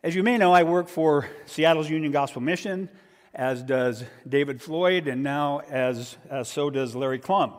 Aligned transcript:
As 0.00 0.14
you 0.14 0.22
may 0.22 0.38
know, 0.38 0.52
I 0.52 0.62
work 0.62 0.86
for 0.86 1.28
Seattle's 1.46 1.90
Union 1.90 2.12
Gospel 2.12 2.40
Mission, 2.40 2.88
as 3.34 3.64
does 3.64 4.04
David 4.28 4.62
Floyd, 4.62 5.08
and 5.08 5.24
now 5.24 5.58
as, 5.68 6.16
as 6.30 6.48
so 6.48 6.70
does 6.70 6.94
Larry 6.94 7.18
Klum. 7.18 7.52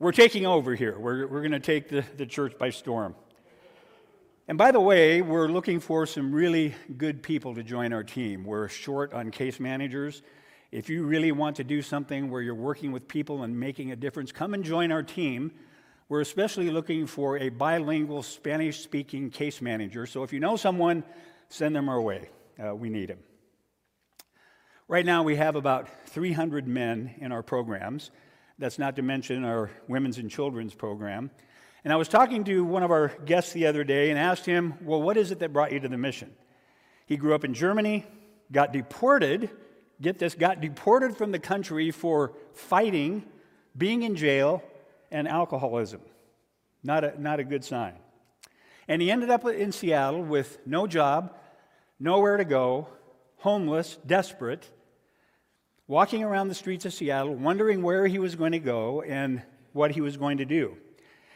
We're 0.00 0.10
taking 0.10 0.44
over 0.44 0.74
here. 0.74 0.98
We're, 0.98 1.28
we're 1.28 1.38
going 1.40 1.52
to 1.52 1.60
take 1.60 1.88
the, 1.88 2.04
the 2.16 2.26
church 2.26 2.58
by 2.58 2.70
storm. 2.70 3.14
And 4.48 4.58
by 4.58 4.72
the 4.72 4.80
way, 4.80 5.22
we're 5.22 5.46
looking 5.46 5.78
for 5.78 6.04
some 6.04 6.32
really 6.32 6.74
good 6.96 7.22
people 7.22 7.54
to 7.54 7.62
join 7.62 7.92
our 7.92 8.02
team. 8.02 8.42
We're 8.42 8.68
short 8.68 9.12
on 9.12 9.30
case 9.30 9.60
managers. 9.60 10.22
If 10.72 10.90
you 10.90 11.04
really 11.04 11.30
want 11.30 11.54
to 11.56 11.64
do 11.64 11.80
something 11.80 12.28
where 12.28 12.42
you're 12.42 12.56
working 12.56 12.90
with 12.90 13.06
people 13.06 13.44
and 13.44 13.56
making 13.56 13.92
a 13.92 13.96
difference, 13.96 14.32
come 14.32 14.52
and 14.54 14.64
join 14.64 14.90
our 14.90 15.04
team. 15.04 15.52
We're 16.08 16.22
especially 16.22 16.70
looking 16.70 17.06
for 17.06 17.38
a 17.38 17.50
bilingual 17.50 18.24
Spanish 18.24 18.80
speaking 18.80 19.30
case 19.30 19.62
manager. 19.62 20.06
So 20.06 20.24
if 20.24 20.32
you 20.32 20.40
know 20.40 20.56
someone, 20.56 21.04
send 21.52 21.76
them 21.76 21.90
our 21.90 22.00
way. 22.00 22.30
Uh, 22.58 22.74
we 22.74 22.88
need 22.88 23.10
them. 23.10 23.18
Right 24.88 25.04
now, 25.04 25.22
we 25.22 25.36
have 25.36 25.54
about 25.54 25.86
300 26.06 26.66
men 26.66 27.14
in 27.18 27.30
our 27.30 27.42
programs. 27.42 28.10
That's 28.58 28.78
not 28.78 28.96
to 28.96 29.02
mention 29.02 29.44
our 29.44 29.70
women's 29.86 30.16
and 30.16 30.30
children's 30.30 30.74
program. 30.74 31.30
And 31.84 31.92
I 31.92 31.96
was 31.96 32.08
talking 32.08 32.44
to 32.44 32.64
one 32.64 32.82
of 32.82 32.90
our 32.90 33.08
guests 33.26 33.52
the 33.52 33.66
other 33.66 33.84
day 33.84 34.08
and 34.08 34.18
asked 34.18 34.46
him, 34.46 34.74
Well, 34.82 35.02
what 35.02 35.18
is 35.18 35.30
it 35.30 35.40
that 35.40 35.52
brought 35.52 35.72
you 35.72 35.80
to 35.80 35.88
the 35.88 35.98
mission? 35.98 36.32
He 37.06 37.18
grew 37.18 37.34
up 37.34 37.44
in 37.44 37.52
Germany, 37.52 38.06
got 38.50 38.72
deported, 38.72 39.50
get 40.00 40.18
this, 40.18 40.34
got 40.34 40.60
deported 40.62 41.16
from 41.16 41.32
the 41.32 41.38
country 41.38 41.90
for 41.90 42.32
fighting, 42.54 43.24
being 43.76 44.04
in 44.04 44.16
jail, 44.16 44.62
and 45.10 45.28
alcoholism. 45.28 46.00
Not 46.82 47.04
a, 47.04 47.20
not 47.20 47.40
a 47.40 47.44
good 47.44 47.64
sign. 47.64 47.94
And 48.88 49.02
he 49.02 49.10
ended 49.10 49.30
up 49.30 49.44
in 49.44 49.70
Seattle 49.72 50.22
with 50.22 50.58
no 50.66 50.86
job, 50.86 51.34
nowhere 52.02 52.36
to 52.36 52.44
go, 52.44 52.88
homeless, 53.38 53.96
desperate, 54.04 54.68
walking 55.86 56.24
around 56.24 56.48
the 56.48 56.54
streets 56.54 56.84
of 56.84 56.92
Seattle, 56.92 57.34
wondering 57.34 57.82
where 57.82 58.06
he 58.06 58.18
was 58.18 58.34
going 58.34 58.52
to 58.52 58.58
go 58.58 59.02
and 59.02 59.42
what 59.72 59.92
he 59.92 60.00
was 60.00 60.16
going 60.16 60.38
to 60.38 60.44
do 60.44 60.76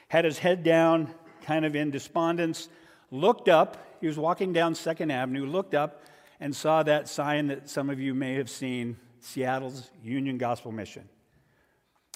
had 0.09 0.25
his 0.25 0.39
head 0.39 0.63
down, 0.63 1.13
kind 1.43 1.65
of 1.65 1.75
in 1.75 1.91
despondence, 1.91 2.69
looked 3.11 3.49
up. 3.49 3.77
He 4.01 4.07
was 4.07 4.19
walking 4.19 4.53
down 4.53 4.75
Second 4.75 5.11
Avenue, 5.11 5.47
looked 5.47 5.75
up, 5.75 6.05
and 6.39 6.55
saw 6.55 6.83
that 6.83 7.09
sign 7.09 7.49
that 7.49 7.69
some 7.69 7.91
of 7.91 7.99
you 7.99 8.15
may 8.15 8.35
have 8.35 8.51
seen 8.51 8.97
Seattle's 9.21 9.91
Union 10.03 10.39
Gospel 10.39 10.71
Mission. 10.71 11.09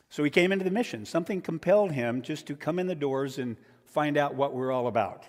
So 0.09 0.23
he 0.25 0.31
came 0.31 0.53
into 0.53 0.65
the 0.65 0.71
mission. 0.71 1.05
Something 1.05 1.41
compelled 1.41 1.93
him 1.93 2.23
just 2.23 2.47
to 2.47 2.57
come 2.57 2.79
in 2.79 2.87
the 2.87 2.95
doors 2.95 3.39
and 3.39 3.57
find 3.87 4.17
out 4.17 4.35
what 4.35 4.53
we're 4.53 4.73
all 4.73 4.89
about. 4.89 5.25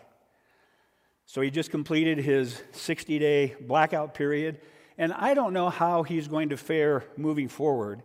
So 1.31 1.39
he 1.39 1.49
just 1.49 1.71
completed 1.71 2.17
his 2.17 2.61
60 2.73 3.17
day 3.17 3.55
blackout 3.61 4.13
period. 4.13 4.59
And 4.97 5.13
I 5.13 5.33
don't 5.33 5.53
know 5.53 5.69
how 5.69 6.03
he's 6.03 6.27
going 6.27 6.49
to 6.49 6.57
fare 6.57 7.05
moving 7.15 7.47
forward, 7.47 8.03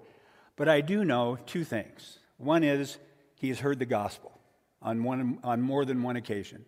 but 0.55 0.69
I 0.69 0.81
do 0.81 1.05
know 1.05 1.37
two 1.45 1.65
things. 1.65 2.21
One 2.37 2.63
is 2.63 2.99
he 3.35 3.49
has 3.49 3.59
heard 3.59 3.81
the 3.81 3.85
gospel 3.85 4.31
on, 4.81 5.03
one, 5.03 5.41
on 5.43 5.61
more 5.61 5.85
than 5.85 6.05
one 6.05 6.15
occasion. 6.15 6.65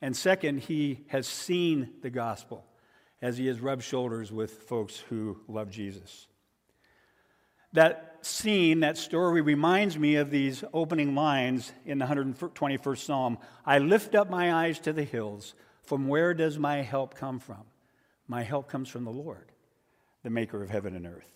And 0.00 0.16
second, 0.16 0.62
he 0.62 1.04
has 1.06 1.28
seen 1.28 1.90
the 2.02 2.10
gospel 2.10 2.64
as 3.22 3.38
he 3.38 3.46
has 3.46 3.60
rubbed 3.60 3.84
shoulders 3.84 4.32
with 4.32 4.64
folks 4.64 4.98
who 5.08 5.38
love 5.46 5.70
Jesus. 5.70 6.26
That 7.74 8.18
scene, 8.22 8.80
that 8.80 8.98
story 8.98 9.40
reminds 9.40 9.96
me 9.96 10.16
of 10.16 10.30
these 10.30 10.64
opening 10.74 11.14
lines 11.14 11.72
in 11.84 11.98
the 11.98 12.06
121st 12.06 12.98
Psalm 12.98 13.38
I 13.64 13.78
lift 13.78 14.16
up 14.16 14.28
my 14.28 14.52
eyes 14.52 14.80
to 14.80 14.92
the 14.92 15.04
hills. 15.04 15.54
From 15.82 16.08
where 16.08 16.32
does 16.32 16.58
my 16.58 16.76
help 16.82 17.14
come 17.14 17.38
from? 17.38 17.64
My 18.28 18.42
help 18.42 18.68
comes 18.68 18.88
from 18.88 19.04
the 19.04 19.10
Lord, 19.10 19.50
the 20.22 20.30
maker 20.30 20.62
of 20.62 20.70
heaven 20.70 20.94
and 20.94 21.06
earth. 21.06 21.28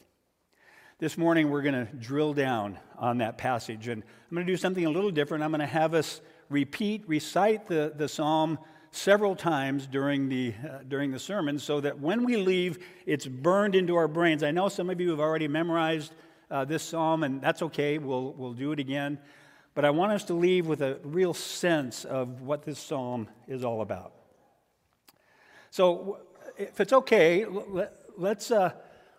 This 0.99 1.19
morning, 1.19 1.51
we're 1.51 1.63
going 1.63 1.87
to 1.87 1.93
drill 1.97 2.33
down 2.33 2.79
on 2.97 3.19
that 3.19 3.37
passage, 3.37 3.89
and 3.89 4.03
I'm 4.03 4.35
going 4.35 4.47
to 4.47 4.53
do 4.53 4.57
something 4.57 4.87
a 4.87 4.91
little 4.91 5.11
different. 5.11 5.45
I'm 5.45 5.51
going 5.51 5.61
to 5.61 5.67
have 5.67 5.93
us 5.93 6.23
repeat, 6.49 7.05
recite 7.07 7.67
the, 7.67 7.93
the 7.95 8.09
psalm 8.09 8.59
several 8.93 9.37
times 9.37 9.87
during 9.87 10.29
the, 10.29 10.55
uh, 10.65 10.79
during 10.89 11.11
the 11.11 11.19
sermon 11.19 11.59
so 11.59 11.81
that 11.83 12.01
when 12.01 12.25
we 12.25 12.37
leave, 12.37 12.79
it's 13.05 13.27
burned 13.27 13.75
into 13.75 13.95
our 13.95 14.09
brains. 14.09 14.43
I 14.43 14.53
know 14.53 14.69
some 14.71 14.89
of 14.89 15.01
you 15.01 15.11
have 15.11 15.21
already 15.21 15.49
memorized 15.49 16.15
uh, 16.51 16.65
this 16.65 16.83
psalm, 16.83 17.25
and 17.25 17.43
that's 17.43 17.61
okay. 17.61 17.99
We'll, 17.99 18.33
we'll 18.33 18.55
do 18.55 18.73
it 18.73 18.79
again. 18.79 19.19
But 19.75 19.85
I 19.85 19.91
want 19.91 20.13
us 20.13 20.25
to 20.25 20.35
leave 20.35 20.67
with 20.67 20.81
a 20.81 20.99
real 21.05 21.35
sense 21.35 22.07
of 22.07 22.41
what 22.41 22.65
this 22.65 22.79
psalm 22.79 23.29
is 23.47 23.65
all 23.65 23.83
about. 23.83 24.16
So, 25.71 26.21
if 26.57 26.81
it's 26.81 26.93
okay, 26.93 27.47
let's. 28.17 28.51
Uh, 28.51 28.71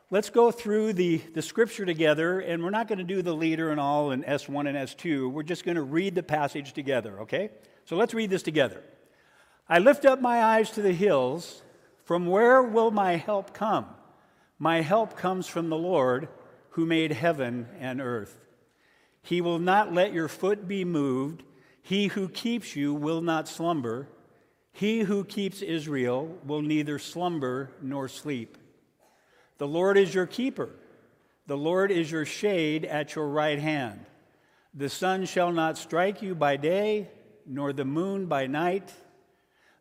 let's 0.10 0.30
go 0.30 0.52
through 0.52 0.94
the, 0.94 1.18
the 1.34 1.42
scripture 1.42 1.86
together, 1.86 2.40
and 2.40 2.64
we're 2.64 2.70
not 2.70 2.88
going 2.88 3.00
to 3.00 3.04
do 3.04 3.22
the 3.22 3.34
leader 3.34 3.72
and 3.72 3.80
all 3.80 4.12
in 4.12 4.24
S1 4.24 4.68
and 4.68 4.78
S2. 4.78 5.30
We're 5.32 5.44
just 5.44 5.66
going 5.66 5.76
to 5.76 5.84
read 5.84 6.16
the 6.16 6.24
passage 6.24 6.74
together, 6.74 7.22
okay? 7.22 7.50
So 7.86 7.96
let's 7.96 8.14
read 8.14 8.30
this 8.30 8.44
together. 8.44 8.82
I 9.68 9.80
lift 9.80 10.06
up 10.06 10.22
my 10.22 10.44
eyes 10.44 10.72
to 10.72 10.82
the 10.82 10.94
hills. 10.94 11.62
From 12.06 12.28
where 12.28 12.62
will 12.64 12.92
my 12.92 13.18
help 13.18 13.54
come? 13.54 13.86
My 14.60 14.82
help 14.82 15.18
comes 15.18 15.48
from 15.48 15.70
the 15.70 15.78
Lord 15.78 16.30
who 16.72 16.86
made 16.86 17.12
heaven 17.12 17.68
and 17.80 18.00
earth. 18.00 18.40
He 19.22 19.42
will 19.42 19.60
not 19.60 19.94
let 19.94 20.14
your 20.14 20.30
foot 20.30 20.68
be 20.68 20.86
moved. 20.86 21.44
He 21.82 22.08
who 22.08 22.30
keeps 22.30 22.76
you 22.76 22.94
will 22.94 23.22
not 23.22 23.50
slumber. 23.50 24.08
He 24.78 25.00
who 25.00 25.24
keeps 25.24 25.64
Israel 25.64 26.38
will 26.46 26.62
neither 26.62 27.00
slumber 27.00 27.72
nor 27.82 28.08
sleep. 28.08 28.60
The 29.58 29.68
Lord 29.68 29.98
is 29.98 30.14
your 30.14 30.28
keeper. 30.28 30.70
The 31.48 31.58
Lord 31.58 31.90
is 31.90 32.12
your 32.12 32.26
shade 32.26 32.86
at 32.86 33.16
your 33.16 33.28
right 33.28 33.58
hand. 33.58 34.06
The 34.76 34.88
sun 34.88 35.26
shall 35.26 35.52
not 35.52 35.80
strike 35.80 36.22
you 36.22 36.36
by 36.36 36.58
day, 36.58 37.10
nor 37.44 37.74
the 37.74 37.86
moon 37.86 38.28
by 38.28 38.46
night. 38.46 38.94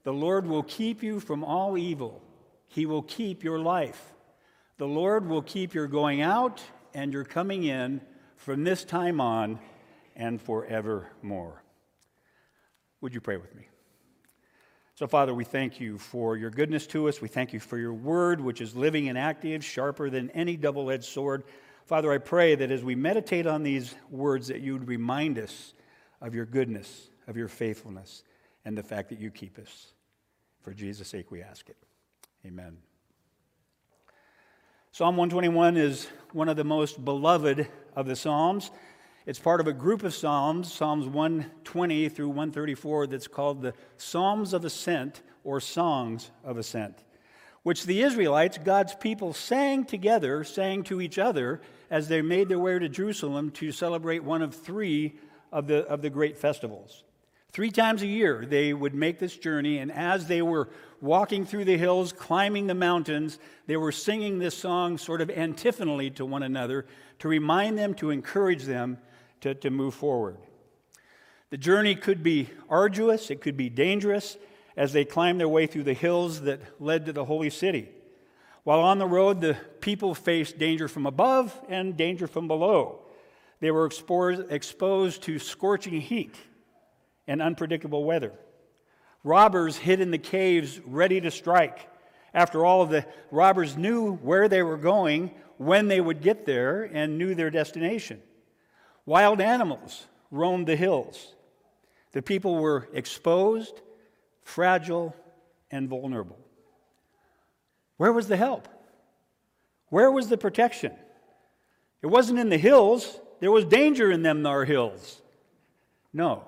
The 0.05 0.15
Lord 0.15 0.47
will 0.47 0.63
keep 0.63 1.03
you 1.03 1.21
from 1.21 1.45
all 1.45 1.77
evil. 1.77 2.23
He 2.67 2.87
will 2.87 3.03
keep 3.03 3.45
your 3.45 3.59
life. 3.59 4.15
The 4.79 4.89
Lord 4.89 5.29
will 5.29 5.43
keep 5.43 5.75
your 5.75 5.89
going 5.89 6.23
out 6.23 6.63
and 6.95 7.13
your 7.13 7.25
coming 7.25 7.65
in 7.65 8.01
from 8.39 8.65
this 8.65 8.83
time 8.83 9.21
on 9.21 9.59
and 10.15 10.41
forevermore. 10.41 11.63
Would 13.03 13.13
you 13.13 13.21
pray 13.21 13.37
with 13.37 13.55
me? 13.55 13.69
So, 14.97 15.07
Father, 15.07 15.35
we 15.35 15.45
thank 15.45 15.79
you 15.79 15.99
for 15.99 16.39
your 16.39 16.49
goodness 16.49 16.87
to 16.87 17.07
us. 17.07 17.21
We 17.21 17.29
thank 17.29 17.53
you 17.53 17.61
for 17.61 17.77
your 17.77 17.93
word, 17.93 18.41
which 18.41 18.63
is 18.63 18.75
living 18.75 19.11
and 19.11 19.19
active, 19.19 19.63
sharper 19.63 20.09
than 20.09 20.31
any 20.31 20.57
double 20.57 20.91
edged 20.91 21.05
sword. 21.05 21.45
Father, 21.85 22.11
I 22.11 22.17
pray 22.17 22.55
that 22.55 22.71
as 22.71 22.83
we 22.83 22.95
meditate 22.95 23.47
on 23.47 23.63
these 23.63 23.95
words, 24.11 24.49
that 24.49 24.63
you 24.63 24.73
would 24.73 24.89
remind 24.89 25.39
us 25.39 25.75
of 26.23 26.35
your 26.35 26.47
goodness, 26.47 27.11
of 27.27 27.37
your 27.37 27.47
faithfulness, 27.47 28.23
and 28.65 28.77
the 28.77 28.83
fact 28.83 29.11
that 29.11 29.21
you 29.21 29.31
keep 29.31 29.59
us. 29.59 29.93
For 30.63 30.73
Jesus' 30.73 31.09
sake, 31.09 31.31
we 31.31 31.43
ask 31.43 31.69
it. 31.69 31.77
Amen. 32.47 32.79
Psalm 34.93 35.19
121 35.19 35.77
is 35.77 36.09
one 36.33 36.49
of 36.49 36.57
the 36.57 36.65
most 36.65 37.05
beloved 37.05 37.69
of 37.95 38.07
the 38.07 38.17
Psalms. 38.17 38.71
It's 39.27 39.41
part 39.41 39.61
of 39.61 39.67
a 39.67 39.73
group 39.73 40.05
of 40.05 40.15
Psalms, 40.15 40.73
Psalms 40.73 41.05
120 41.05 42.09
through 42.11 42.29
134, 42.29 43.09
that's 43.09 43.27
called 43.27 43.61
the 43.61 43.75
Psalms 43.97 44.53
of 44.53 44.65
Ascent 44.65 45.21
or 45.43 45.59
Songs 45.59 46.31
of 46.45 46.59
Ascent, 46.59 47.03
which 47.65 47.87
the 47.87 48.03
Israelites, 48.03 48.57
God's 48.57 48.95
people, 48.95 49.33
sang 49.33 49.85
together, 49.85 50.45
sang 50.45 50.85
to 50.85 51.01
each 51.01 51.19
other 51.19 51.61
as 51.91 52.07
they 52.07 52.23
made 52.23 52.49
their 52.49 52.61
way 52.61 52.79
to 52.79 52.89
Jerusalem 52.89 53.51
to 53.53 53.73
celebrate 53.73 54.23
one 54.23 54.43
of 54.43 54.55
three 54.55 55.17
of 55.51 55.67
the, 55.67 55.85
of 55.89 56.03
the 56.03 56.11
great 56.11 56.39
festivals. 56.39 57.03
Three 57.51 57.73
times 57.73 58.03
a 58.03 58.07
year, 58.07 58.47
they 58.49 58.73
would 58.73 58.95
make 58.95 59.19
this 59.19 59.37
journey, 59.37 59.79
and 59.79 59.91
as 59.91 60.29
they 60.29 60.43
were 60.43 60.69
walking 61.01 61.45
through 61.45 61.65
the 61.65 61.79
hills, 61.79 62.13
climbing 62.13 62.69
the 62.69 62.75
mountains, 62.75 63.41
they 63.67 63.77
were 63.77 63.91
singing 63.91 64.39
this 64.39 64.57
song 64.57 64.99
sort 64.99 65.21
of 65.21 65.31
antiphonally 65.31 66.11
to 66.11 66.25
one 66.25 66.45
another 66.45 66.87
to 67.19 67.27
remind 67.27 67.77
them, 67.77 67.93
to 67.95 68.11
encourage 68.11 68.63
them 68.65 68.99
to, 69.41 69.55
to 69.55 69.71
move 69.71 69.95
forward. 69.95 70.37
The 71.51 71.59
journey 71.59 71.95
could 71.95 72.23
be 72.23 72.51
arduous, 72.69 73.31
it 73.31 73.41
could 73.41 73.57
be 73.57 73.69
dangerous 73.69 74.37
as 74.77 74.93
they 74.93 75.05
climbed 75.05 75.41
their 75.41 75.49
way 75.49 75.67
through 75.67 75.85
the 75.85 75.95
hills 75.95 76.43
that 76.43 76.61
led 76.81 77.07
to 77.07 77.13
the 77.13 77.25
holy 77.25 77.51
city. 77.51 77.89
While 78.65 78.81
on 78.81 78.99
the 78.99 79.07
road, 79.07 79.41
the 79.41 79.57
people 79.81 80.15
faced 80.15 80.59
danger 80.59 80.89
from 80.89 81.07
above 81.07 81.59
and 81.69 81.97
danger 81.97 82.27
from 82.27 82.49
below. 82.49 83.01
They 83.61 83.71
were 83.71 83.87
exposed 83.87 85.23
to 85.23 85.39
scorching 85.39 86.01
heat 86.01 86.35
and 87.27 87.41
unpredictable 87.41 88.05
weather. 88.05 88.33
Robbers 89.23 89.77
hid 89.77 90.01
in 90.01 90.11
the 90.11 90.19
caves 90.19 90.81
ready 90.85 91.21
to 91.21 91.31
strike. 91.31 91.89
After 92.35 92.65
all, 92.65 92.87
the 92.87 93.07
robbers 93.31 93.77
knew 93.77 94.15
where 94.17 94.49
they 94.49 94.63
were 94.63 94.77
going, 94.77 95.33
when 95.57 95.89
they 95.89 96.01
would 96.01 96.21
get 96.21 96.45
there, 96.45 96.83
and 96.85 97.19
knew 97.19 97.35
their 97.35 97.51
destination. 97.51 98.21
Wild 99.07 99.41
animals 99.41 100.07
roamed 100.33 100.67
the 100.67 100.77
hills. 100.77 101.35
The 102.13 102.23
people 102.23 102.57
were 102.57 102.89
exposed, 102.93 103.81
fragile, 104.43 105.15
and 105.71 105.89
vulnerable. 105.89 106.39
Where 107.97 108.13
was 108.13 108.29
the 108.29 108.37
help? 108.37 108.69
Where 109.89 110.11
was 110.11 110.29
the 110.29 110.37
protection? 110.37 110.93
It 112.03 112.09
wasn't 112.09 112.41
in 112.41 112.49
the 112.49 112.59
hills. 112.59 113.19
There 113.41 113.53
was 113.53 113.65
danger 113.65 114.11
in 114.11 114.23
them, 114.23 114.45
our 114.45 114.65
hills. 114.65 115.23
No, 116.13 116.45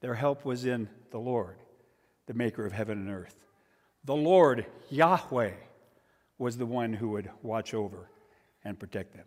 their 0.00 0.14
help 0.14 0.44
was 0.44 0.66
in 0.66 0.88
the 1.10 1.18
Lord, 1.18 1.56
the 2.26 2.34
maker 2.34 2.66
of 2.66 2.72
heaven 2.72 2.98
and 2.98 3.10
earth. 3.10 3.36
The 4.04 4.14
Lord, 4.14 4.66
Yahweh, 4.90 5.52
was 6.38 6.58
the 6.58 6.66
one 6.66 6.92
who 6.92 7.10
would 7.10 7.30
watch 7.42 7.72
over 7.72 8.10
and 8.64 8.78
protect 8.78 9.14
them. 9.14 9.26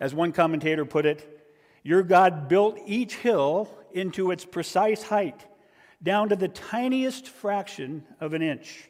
As 0.00 0.14
one 0.14 0.32
commentator 0.32 0.86
put 0.86 1.04
it, 1.04 1.46
your 1.82 2.02
God 2.02 2.48
built 2.48 2.78
each 2.86 3.16
hill 3.16 3.70
into 3.92 4.30
its 4.30 4.44
precise 4.44 5.02
height, 5.02 5.46
down 6.02 6.30
to 6.30 6.36
the 6.36 6.48
tiniest 6.48 7.28
fraction 7.28 8.04
of 8.18 8.32
an 8.32 8.40
inch. 8.40 8.88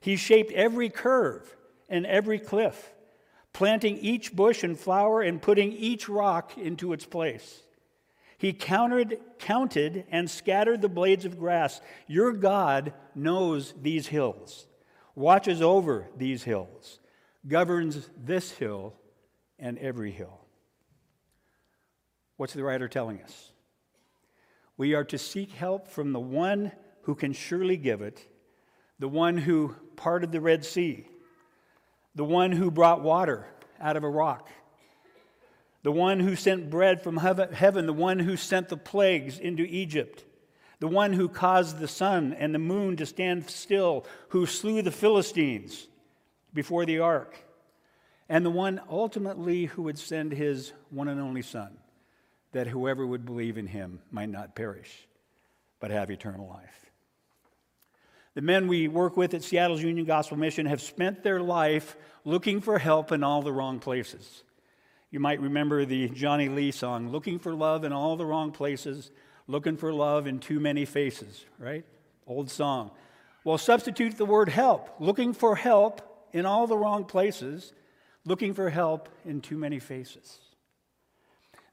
He 0.00 0.16
shaped 0.16 0.52
every 0.52 0.90
curve 0.90 1.56
and 1.88 2.04
every 2.04 2.38
cliff, 2.38 2.92
planting 3.52 3.96
each 3.98 4.36
bush 4.36 4.62
and 4.62 4.78
flower 4.78 5.22
and 5.22 5.40
putting 5.40 5.72
each 5.72 6.08
rock 6.08 6.56
into 6.58 6.92
its 6.92 7.06
place. 7.06 7.62
He 8.36 8.52
counted, 8.52 9.18
counted 9.38 10.04
and 10.10 10.30
scattered 10.30 10.80
the 10.80 10.88
blades 10.88 11.24
of 11.24 11.38
grass. 11.38 11.80
Your 12.06 12.32
God 12.32 12.92
knows 13.14 13.74
these 13.80 14.06
hills, 14.06 14.66
watches 15.16 15.60
over 15.60 16.06
these 16.16 16.44
hills, 16.44 17.00
governs 17.48 18.08
this 18.16 18.52
hill 18.52 18.94
and 19.58 19.78
every 19.78 20.10
hill. 20.10 20.40
What's 22.36 22.52
the 22.52 22.62
writer 22.62 22.88
telling 22.88 23.20
us? 23.22 23.52
We 24.76 24.94
are 24.94 25.04
to 25.04 25.18
seek 25.18 25.50
help 25.50 25.88
from 25.88 26.12
the 26.12 26.20
one 26.20 26.72
who 27.02 27.14
can 27.14 27.32
surely 27.32 27.76
give 27.76 28.00
it, 28.00 28.26
the 28.98 29.08
one 29.08 29.36
who 29.36 29.74
parted 29.96 30.30
the 30.30 30.40
Red 30.40 30.64
Sea, 30.64 31.06
the 32.14 32.24
one 32.24 32.52
who 32.52 32.70
brought 32.70 33.02
water 33.02 33.46
out 33.80 33.96
of 33.96 34.04
a 34.04 34.08
rock, 34.08 34.48
the 35.82 35.92
one 35.92 36.20
who 36.20 36.36
sent 36.36 36.70
bread 36.70 37.02
from 37.02 37.16
heaven, 37.16 37.86
the 37.86 37.92
one 37.92 38.18
who 38.18 38.36
sent 38.36 38.68
the 38.68 38.76
plagues 38.76 39.38
into 39.38 39.64
Egypt, 39.64 40.24
the 40.80 40.88
one 40.88 41.12
who 41.12 41.28
caused 41.28 41.78
the 41.78 41.88
sun 41.88 42.32
and 42.34 42.54
the 42.54 42.58
moon 42.58 42.96
to 42.96 43.06
stand 43.06 43.50
still, 43.50 44.06
who 44.28 44.46
slew 44.46 44.82
the 44.82 44.92
Philistines 44.92 45.88
before 46.54 46.86
the 46.86 47.00
ark, 47.00 47.36
and 48.28 48.44
the 48.44 48.50
one 48.50 48.80
ultimately 48.90 49.66
who 49.66 49.82
would 49.82 49.98
send 49.98 50.32
his 50.32 50.72
one 50.90 51.08
and 51.08 51.20
only 51.20 51.42
Son, 51.42 51.78
that 52.52 52.66
whoever 52.66 53.06
would 53.06 53.24
believe 53.24 53.58
in 53.58 53.66
him 53.66 54.00
might 54.10 54.28
not 54.28 54.54
perish, 54.54 55.06
but 55.80 55.90
have 55.90 56.10
eternal 56.10 56.48
life. 56.48 56.90
The 58.34 58.42
men 58.42 58.68
we 58.68 58.86
work 58.86 59.16
with 59.16 59.34
at 59.34 59.42
Seattle's 59.42 59.82
Union 59.82 60.06
Gospel 60.06 60.36
Mission 60.36 60.66
have 60.66 60.80
spent 60.80 61.22
their 61.22 61.40
life 61.40 61.96
looking 62.24 62.60
for 62.60 62.78
help 62.78 63.10
in 63.10 63.24
all 63.24 63.42
the 63.42 63.52
wrong 63.52 63.80
places. 63.80 64.44
You 65.10 65.20
might 65.20 65.40
remember 65.40 65.84
the 65.84 66.08
Johnny 66.10 66.48
Lee 66.48 66.70
song, 66.70 67.10
Looking 67.10 67.38
for 67.38 67.54
Love 67.54 67.84
in 67.84 67.92
All 67.92 68.16
the 68.16 68.26
Wrong 68.26 68.52
Places, 68.52 69.10
Looking 69.46 69.78
for 69.78 69.92
Love 69.92 70.26
in 70.26 70.38
Too 70.38 70.60
Many 70.60 70.84
Faces, 70.84 71.46
right? 71.58 71.84
Old 72.26 72.50
song. 72.50 72.90
Well, 73.42 73.56
substitute 73.56 74.18
the 74.18 74.26
word 74.26 74.50
help. 74.50 74.96
Looking 75.00 75.32
for 75.32 75.56
help 75.56 76.28
in 76.34 76.44
all 76.44 76.66
the 76.66 76.76
wrong 76.76 77.06
places, 77.06 77.72
looking 78.28 78.52
for 78.52 78.68
help 78.68 79.08
in 79.24 79.40
too 79.40 79.56
many 79.56 79.78
faces. 79.78 80.38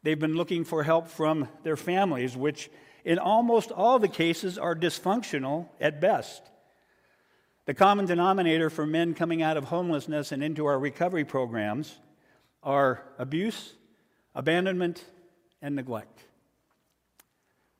They've 0.04 0.20
been 0.20 0.36
looking 0.36 0.64
for 0.64 0.84
help 0.84 1.10
from 1.10 1.50
their 1.64 1.76
families, 1.76 2.38
which 2.38 2.70
in 3.04 3.20
almost 3.20 3.72
all 3.72 4.00
the 4.00 4.08
cases 4.08 4.58
are 4.58 4.76
dysfunctional 4.76 5.68
at 5.82 6.00
best. 6.00 6.42
The 7.66 7.74
common 7.74 8.06
denominator 8.06 8.70
for 8.70 8.86
men 8.86 9.14
coming 9.16 9.42
out 9.42 9.58
of 9.58 9.66
homelessness 9.66 10.32
and 10.32 10.42
into 10.44 10.66
our 10.66 10.80
recovery 10.80 11.26
programs 11.26 12.00
are 12.64 13.04
abuse, 13.18 13.74
abandonment, 14.34 15.04
and 15.62 15.76
neglect. 15.76 16.24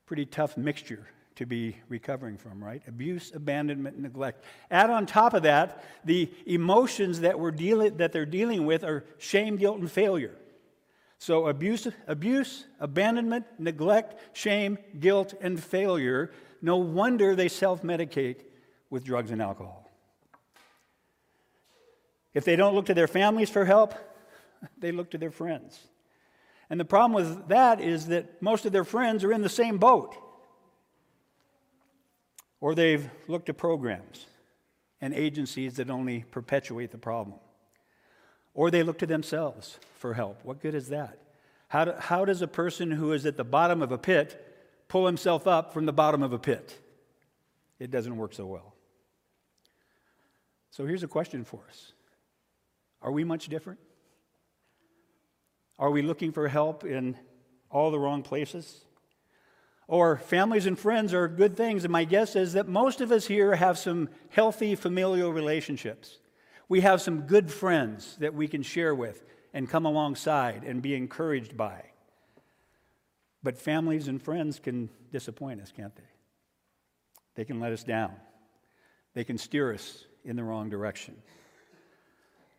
Pretty 0.04 0.26
tough 0.26 0.56
mixture 0.56 1.06
to 1.36 1.46
be 1.46 1.76
recovering 1.88 2.38
from, 2.38 2.64
right? 2.64 2.82
Abuse, 2.88 3.30
abandonment, 3.34 3.98
neglect. 3.98 4.44
Add 4.70 4.90
on 4.90 5.06
top 5.06 5.34
of 5.34 5.42
that, 5.44 5.84
the 6.04 6.30
emotions 6.46 7.20
that, 7.20 7.38
we're 7.38 7.50
dealing, 7.50 7.98
that 7.98 8.12
they're 8.12 8.26
dealing 8.26 8.66
with 8.66 8.82
are 8.82 9.04
shame, 9.18 9.56
guilt, 9.56 9.78
and 9.78 9.90
failure. 9.90 10.34
So 11.18 11.46
abuse, 11.46 11.88
abuse, 12.06 12.64
abandonment, 12.80 13.46
neglect, 13.58 14.36
shame, 14.36 14.78
guilt, 14.98 15.34
and 15.40 15.62
failure. 15.62 16.30
No 16.62 16.78
wonder 16.78 17.34
they 17.34 17.48
self-medicate 17.48 18.40
with 18.90 19.04
drugs 19.04 19.30
and 19.30 19.40
alcohol. 19.40 19.90
If 22.32 22.44
they 22.44 22.56
don't 22.56 22.74
look 22.74 22.86
to 22.86 22.94
their 22.94 23.08
families 23.08 23.50
for 23.50 23.64
help, 23.64 23.94
they 24.78 24.92
look 24.92 25.10
to 25.10 25.18
their 25.18 25.30
friends. 25.30 25.78
And 26.68 26.80
the 26.80 26.84
problem 26.84 27.12
with 27.12 27.48
that 27.48 27.80
is 27.80 28.06
that 28.06 28.42
most 28.42 28.66
of 28.66 28.72
their 28.72 28.84
friends 28.84 29.22
are 29.22 29.32
in 29.32 29.42
the 29.42 29.48
same 29.48 29.78
boat. 29.78 30.16
Or 32.60 32.74
they've 32.74 33.08
looked 33.28 33.46
to 33.46 33.54
programs 33.54 34.26
and 35.00 35.12
agencies 35.14 35.74
that 35.74 35.90
only 35.90 36.24
perpetuate 36.30 36.90
the 36.90 36.98
problem. 36.98 37.38
Or 38.54 38.70
they 38.70 38.82
look 38.82 38.98
to 38.98 39.06
themselves 39.06 39.78
for 39.96 40.14
help. 40.14 40.40
What 40.42 40.60
good 40.60 40.74
is 40.74 40.88
that? 40.88 41.18
How, 41.68 41.84
do, 41.84 41.92
how 41.98 42.24
does 42.24 42.42
a 42.42 42.48
person 42.48 42.90
who 42.90 43.12
is 43.12 43.26
at 43.26 43.36
the 43.36 43.44
bottom 43.44 43.82
of 43.82 43.92
a 43.92 43.98
pit 43.98 44.42
pull 44.88 45.06
himself 45.06 45.46
up 45.46 45.74
from 45.74 45.84
the 45.84 45.92
bottom 45.92 46.22
of 46.22 46.32
a 46.32 46.38
pit? 46.38 46.78
It 47.78 47.90
doesn't 47.90 48.16
work 48.16 48.32
so 48.32 48.46
well. 48.46 48.74
So 50.70 50.86
here's 50.86 51.02
a 51.02 51.08
question 51.08 51.44
for 51.44 51.60
us 51.68 51.92
Are 53.02 53.12
we 53.12 53.24
much 53.24 53.48
different? 53.48 53.80
Are 55.78 55.90
we 55.90 56.00
looking 56.00 56.32
for 56.32 56.48
help 56.48 56.84
in 56.84 57.16
all 57.70 57.90
the 57.90 57.98
wrong 57.98 58.22
places? 58.22 58.85
Or 59.88 60.16
families 60.16 60.66
and 60.66 60.78
friends 60.78 61.14
are 61.14 61.28
good 61.28 61.56
things, 61.56 61.84
and 61.84 61.92
my 61.92 62.04
guess 62.04 62.34
is 62.34 62.54
that 62.54 62.66
most 62.66 63.00
of 63.00 63.12
us 63.12 63.26
here 63.26 63.54
have 63.54 63.78
some 63.78 64.08
healthy 64.30 64.74
familial 64.74 65.32
relationships. 65.32 66.18
We 66.68 66.80
have 66.80 67.00
some 67.00 67.22
good 67.22 67.52
friends 67.52 68.16
that 68.18 68.34
we 68.34 68.48
can 68.48 68.62
share 68.62 68.94
with 68.94 69.22
and 69.54 69.70
come 69.70 69.86
alongside 69.86 70.64
and 70.64 70.82
be 70.82 70.94
encouraged 70.94 71.56
by. 71.56 71.84
But 73.42 73.56
families 73.56 74.08
and 74.08 74.20
friends 74.20 74.58
can 74.58 74.90
disappoint 75.12 75.60
us, 75.60 75.72
can't 75.74 75.94
they? 75.94 76.02
They 77.36 77.44
can 77.44 77.60
let 77.60 77.72
us 77.72 77.84
down, 77.84 78.12
they 79.14 79.24
can 79.24 79.38
steer 79.38 79.72
us 79.72 80.04
in 80.24 80.34
the 80.34 80.42
wrong 80.42 80.68
direction. 80.68 81.14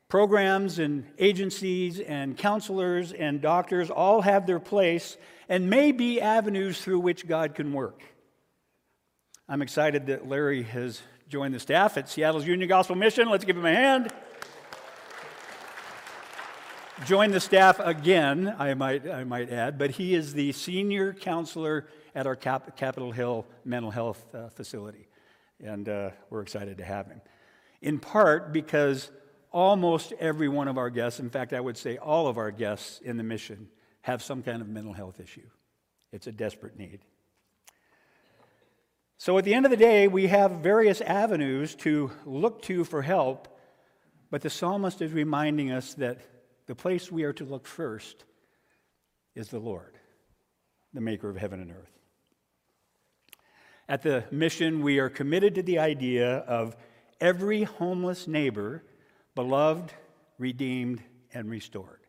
Programs 0.09 0.79
and 0.79 1.05
agencies 1.19 1.99
and 1.99 2.37
counselors 2.37 3.11
and 3.11 3.41
doctors 3.41 3.89
all 3.89 4.21
have 4.21 4.47
their 4.47 4.59
place 4.59 5.17
and 5.49 5.69
may 5.69 5.91
be 5.91 6.21
avenues 6.21 6.79
through 6.79 6.99
which 6.99 7.27
God 7.27 7.55
can 7.55 7.73
work. 7.73 8.01
I'm 9.49 9.61
excited 9.61 10.07
that 10.07 10.27
Larry 10.27 10.63
has 10.63 11.01
joined 11.27 11.53
the 11.53 11.59
staff 11.59 11.97
at 11.97 12.07
Seattle's 12.07 12.47
Union 12.47 12.69
Gospel 12.69 12.95
Mission. 12.95 13.29
Let's 13.29 13.43
give 13.43 13.57
him 13.57 13.65
a 13.65 13.73
hand. 13.73 14.13
Join 17.05 17.31
the 17.31 17.39
staff 17.39 17.79
again, 17.79 18.55
I 18.57 18.73
might, 18.73 19.07
I 19.07 19.23
might 19.23 19.51
add, 19.51 19.77
but 19.77 19.91
he 19.91 20.15
is 20.15 20.33
the 20.33 20.51
senior 20.53 21.13
counselor 21.13 21.87
at 22.15 22.25
our 22.25 22.35
Cap- 22.35 22.75
Capitol 22.75 23.11
Hill 23.11 23.45
mental 23.63 23.91
health 23.91 24.25
uh, 24.33 24.49
facility. 24.49 25.07
And 25.63 25.87
uh, 25.87 26.09
we're 26.29 26.41
excited 26.41 26.77
to 26.77 26.83
have 26.83 27.07
him. 27.07 27.21
In 27.81 27.99
part 27.99 28.51
because 28.51 29.11
almost 29.51 30.13
every 30.19 30.49
one 30.49 30.67
of 30.67 30.77
our 30.77 30.89
guests, 30.89 31.19
in 31.19 31.29
fact, 31.29 31.53
I 31.53 31.59
would 31.59 31.77
say 31.77 31.97
all 31.97 32.27
of 32.27 32.37
our 32.37 32.51
guests 32.51 32.99
in 32.99 33.17
the 33.17 33.23
mission, 33.23 33.67
have 34.01 34.23
some 34.23 34.41
kind 34.41 34.61
of 34.61 34.69
mental 34.69 34.93
health 34.93 35.19
issue. 35.19 35.47
It's 36.13 36.27
a 36.27 36.31
desperate 36.31 36.77
need. 36.77 36.99
So 39.17 39.37
at 39.37 39.43
the 39.43 39.53
end 39.53 39.65
of 39.65 39.71
the 39.71 39.77
day, 39.77 40.07
we 40.07 40.27
have 40.27 40.51
various 40.51 41.01
avenues 41.01 41.75
to 41.75 42.11
look 42.25 42.61
to 42.63 42.83
for 42.83 43.01
help, 43.01 43.47
but 44.29 44.41
the 44.41 44.49
psalmist 44.49 45.01
is 45.01 45.11
reminding 45.11 45.71
us 45.71 45.95
that 45.95 46.19
the 46.67 46.75
place 46.75 47.11
we 47.11 47.23
are 47.23 47.33
to 47.33 47.43
look 47.43 47.65
first 47.65 48.25
is 49.35 49.49
the 49.49 49.59
Lord, 49.59 49.97
the 50.93 51.01
maker 51.01 51.29
of 51.29 51.37
heaven 51.37 51.59
and 51.61 51.71
earth. 51.71 51.97
At 53.89 54.03
the 54.03 54.25
mission, 54.31 54.83
we 54.83 54.99
are 54.99 55.09
committed 55.09 55.55
to 55.55 55.63
the 55.63 55.79
idea 55.79 56.37
of 56.39 56.75
every 57.19 57.63
homeless 57.63 58.27
neighbor 58.27 58.83
beloved, 59.37 59.93
redeemed, 60.39 60.99
and 61.31 61.47
restored. 61.47 61.99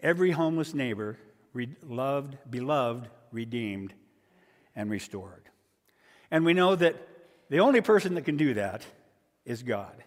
Every 0.00 0.30
homeless 0.30 0.72
neighbor, 0.72 1.18
re- 1.52 1.76
loved, 1.86 2.38
beloved, 2.48 3.10
redeemed, 3.30 3.92
and 4.74 4.90
restored. 4.90 5.50
And 6.30 6.46
we 6.46 6.54
know 6.54 6.76
that 6.76 6.96
the 7.50 7.60
only 7.60 7.82
person 7.82 8.14
that 8.14 8.24
can 8.24 8.38
do 8.38 8.54
that 8.54 8.86
is 9.44 9.62
God. 9.62 10.02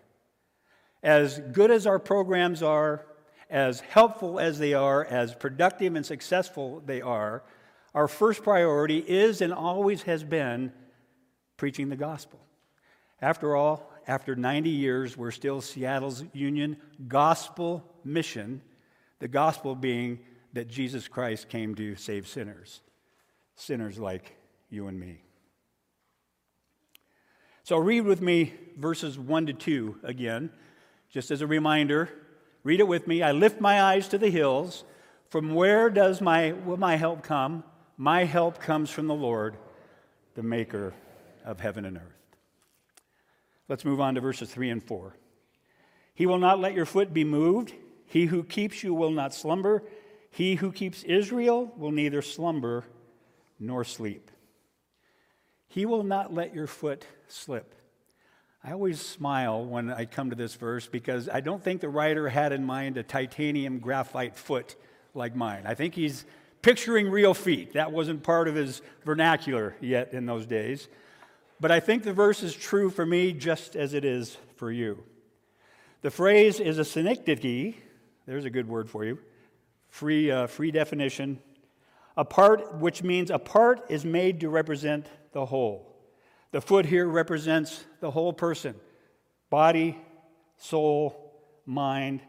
As 1.03 1.39
good 1.51 1.69
as 1.69 1.85
our 1.85 1.99
programs 1.99 2.63
are, 2.63 3.05
as 3.47 3.81
helpful 3.81 4.39
as 4.39 4.57
they 4.57 4.73
are, 4.73 5.05
as 5.05 5.35
productive 5.35 5.95
and 5.95 6.03
successful 6.03 6.81
they 6.83 7.03
are, 7.03 7.43
our 7.93 8.07
first 8.07 8.41
priority 8.41 8.97
is 8.97 9.39
and 9.39 9.53
always 9.53 10.01
has 10.01 10.23
been 10.23 10.73
preaching 11.57 11.89
the 11.89 11.95
gospel. 11.95 12.39
After 13.21 13.55
all, 13.55 13.92
after 14.07 14.35
90 14.35 14.69
years, 14.69 15.17
we're 15.17 15.31
still 15.31 15.61
Seattle's 15.61 16.23
Union 16.33 16.77
gospel 17.07 17.83
mission, 18.03 18.61
the 19.19 19.27
gospel 19.27 19.75
being 19.75 20.19
that 20.53 20.67
Jesus 20.67 21.07
Christ 21.07 21.49
came 21.49 21.75
to 21.75 21.95
save 21.95 22.27
sinners, 22.27 22.81
sinners 23.55 23.97
like 23.97 24.35
you 24.69 24.87
and 24.87 24.99
me. 24.99 25.21
So 27.63 27.77
read 27.77 28.01
with 28.01 28.21
me 28.21 28.53
verses 28.77 29.17
1 29.17 29.47
to 29.47 29.53
2 29.53 29.99
again, 30.03 30.51
just 31.09 31.31
as 31.31 31.41
a 31.41 31.47
reminder. 31.47 32.09
Read 32.63 32.79
it 32.79 32.87
with 32.87 33.07
me. 33.07 33.21
I 33.21 33.31
lift 33.31 33.61
my 33.61 33.81
eyes 33.81 34.07
to 34.09 34.17
the 34.17 34.29
hills. 34.29 34.83
From 35.29 35.53
where 35.53 35.89
does 35.89 36.21
my, 36.21 36.51
will 36.51 36.77
my 36.77 36.95
help 36.95 37.23
come? 37.23 37.63
My 37.97 38.25
help 38.25 38.59
comes 38.59 38.89
from 38.89 39.07
the 39.07 39.15
Lord, 39.15 39.55
the 40.35 40.43
maker 40.43 40.93
of 41.45 41.59
heaven 41.59 41.85
and 41.85 41.97
earth. 41.97 42.12
Let's 43.73 43.85
move 43.85 43.99
on 43.99 44.13
to 44.13 44.21
verses 44.21 44.51
3 44.51 44.69
and 44.69 44.83
4. 44.83 45.15
He 46.13 46.27
will 46.27 46.37
not 46.37 46.59
let 46.59 46.75
your 46.75 46.85
foot 46.85 47.11
be 47.11 47.23
moved. 47.23 47.73
He 48.05 48.25
who 48.25 48.43
keeps 48.43 48.83
you 48.83 48.93
will 48.93 49.09
not 49.09 49.33
slumber. 49.33 49.81
He 50.29 50.53
who 50.53 50.71
keeps 50.71 51.01
Israel 51.01 51.73
will 51.75 51.89
neither 51.89 52.21
slumber 52.21 52.83
nor 53.59 53.83
sleep. 53.83 54.29
He 55.67 55.87
will 55.87 56.03
not 56.03 56.31
let 56.31 56.53
your 56.53 56.67
foot 56.67 57.07
slip. 57.27 57.73
I 58.63 58.73
always 58.73 59.01
smile 59.01 59.65
when 59.65 59.89
I 59.89 60.05
come 60.05 60.29
to 60.29 60.35
this 60.35 60.53
verse 60.53 60.85
because 60.85 61.27
I 61.27 61.39
don't 61.39 61.63
think 61.63 61.81
the 61.81 61.89
writer 61.89 62.29
had 62.29 62.51
in 62.51 62.63
mind 62.63 62.97
a 62.97 63.03
titanium 63.03 63.79
graphite 63.79 64.35
foot 64.35 64.75
like 65.15 65.35
mine. 65.35 65.63
I 65.65 65.73
think 65.73 65.95
he's 65.95 66.25
picturing 66.61 67.09
real 67.09 67.33
feet. 67.33 67.73
That 67.73 67.91
wasn't 67.91 68.21
part 68.21 68.47
of 68.47 68.53
his 68.53 68.83
vernacular 69.03 69.75
yet 69.81 70.13
in 70.13 70.27
those 70.27 70.45
days. 70.45 70.89
But 71.63 71.71
I 71.71 71.79
think 71.79 72.03
the 72.03 72.11
verse 72.11 72.43
is 72.43 72.53
true 72.53 72.89
for 72.89 73.05
me 73.05 73.31
just 73.31 73.77
as 73.77 73.93
it 73.93 74.03
is 74.03 74.37
for 74.57 74.69
you. 74.69 75.01
The 76.01 76.11
phrase 76.11 76.59
is 76.59 76.77
a 76.77 76.83
synecdoche. 76.83 77.75
There's 78.25 78.43
a 78.43 78.49
good 78.49 78.67
word 78.67 78.89
for 78.89 79.05
you. 79.05 79.17
Free, 79.87 80.29
uh, 80.29 80.47
free 80.47 80.71
definition. 80.71 81.39
A 82.17 82.25
part, 82.25 82.79
which 82.79 83.01
means 83.01 83.31
a 83.31 83.39
part 83.39 83.85
is 83.87 84.03
made 84.03 84.41
to 84.41 84.49
represent 84.49 85.07
the 85.31 85.45
whole. 85.45 85.95
The 86.51 86.59
foot 86.59 86.85
here 86.85 87.07
represents 87.07 87.85
the 88.01 88.11
whole 88.11 88.33
person 88.33 88.75
body, 89.49 89.97
soul, 90.57 91.33
mind. 91.65 92.19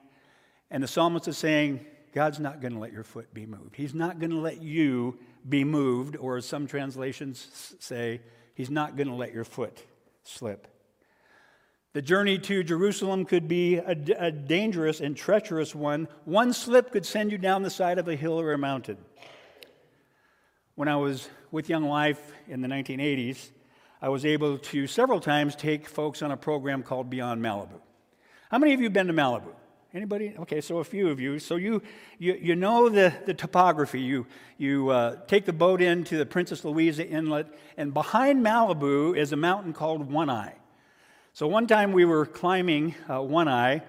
And 0.70 0.80
the 0.80 0.86
psalmist 0.86 1.26
is 1.26 1.36
saying, 1.36 1.84
God's 2.12 2.38
not 2.38 2.60
going 2.60 2.74
to 2.74 2.78
let 2.78 2.92
your 2.92 3.02
foot 3.02 3.34
be 3.34 3.46
moved. 3.46 3.74
He's 3.74 3.94
not 3.94 4.20
going 4.20 4.30
to 4.30 4.38
let 4.38 4.62
you 4.62 5.18
be 5.48 5.64
moved, 5.64 6.14
or 6.18 6.36
as 6.36 6.46
some 6.46 6.68
translations 6.68 7.74
say, 7.80 8.20
He's 8.54 8.70
not 8.70 8.96
going 8.96 9.08
to 9.08 9.14
let 9.14 9.34
your 9.34 9.44
foot 9.44 9.82
slip. 10.22 10.68
The 11.92 12.02
journey 12.02 12.38
to 12.38 12.64
Jerusalem 12.64 13.24
could 13.24 13.46
be 13.46 13.76
a, 13.76 13.96
a, 14.18 14.32
dangerous 14.32 15.00
and 15.00 15.16
treacherous 15.16 15.76
one. 15.76 16.08
One 16.24 16.52
slip 16.52 16.90
could 16.90 17.06
send 17.06 17.30
you 17.30 17.38
down 17.38 17.62
the 17.62 17.70
side 17.70 17.98
of 17.98 18.08
a 18.08 18.16
hill 18.16 18.40
or 18.40 18.52
a 18.52 18.58
mountain. 18.58 18.98
When 20.74 20.88
I 20.88 20.96
was 20.96 21.28
with 21.52 21.68
Young 21.68 21.84
Life 21.84 22.32
in 22.48 22.62
the 22.62 22.68
1980s, 22.68 23.50
I 24.02 24.08
was 24.08 24.24
able 24.24 24.58
to 24.58 24.88
several 24.88 25.20
times 25.20 25.54
take 25.54 25.86
folks 25.86 26.20
on 26.20 26.32
a 26.32 26.36
program 26.36 26.82
called 26.82 27.10
Beyond 27.10 27.40
Malibu. 27.40 27.80
How 28.50 28.58
many 28.58 28.74
of 28.74 28.80
you 28.80 28.86
have 28.86 28.92
been 28.92 29.06
to 29.06 29.12
Malibu? 29.12 29.54
Anybody? 29.94 30.34
Okay, 30.40 30.60
so 30.60 30.78
a 30.78 30.84
few 30.84 31.08
of 31.08 31.20
you. 31.20 31.38
So 31.38 31.54
you, 31.54 31.80
you, 32.18 32.34
you 32.34 32.56
know 32.56 32.88
the, 32.88 33.14
the 33.26 33.32
topography. 33.32 34.00
You, 34.00 34.26
you 34.58 34.88
uh, 34.88 35.18
take 35.28 35.44
the 35.44 35.52
boat 35.52 35.80
into 35.80 36.18
the 36.18 36.26
Princess 36.26 36.64
Louisa 36.64 37.06
Inlet, 37.06 37.46
and 37.76 37.94
behind 37.94 38.44
Malibu 38.44 39.16
is 39.16 39.30
a 39.30 39.36
mountain 39.36 39.72
called 39.72 40.10
One 40.10 40.28
Eye. 40.28 40.56
So 41.32 41.46
one 41.46 41.68
time 41.68 41.92
we 41.92 42.04
were 42.04 42.26
climbing 42.26 42.96
uh, 43.08 43.22
One 43.22 43.46
Eye, 43.46 43.82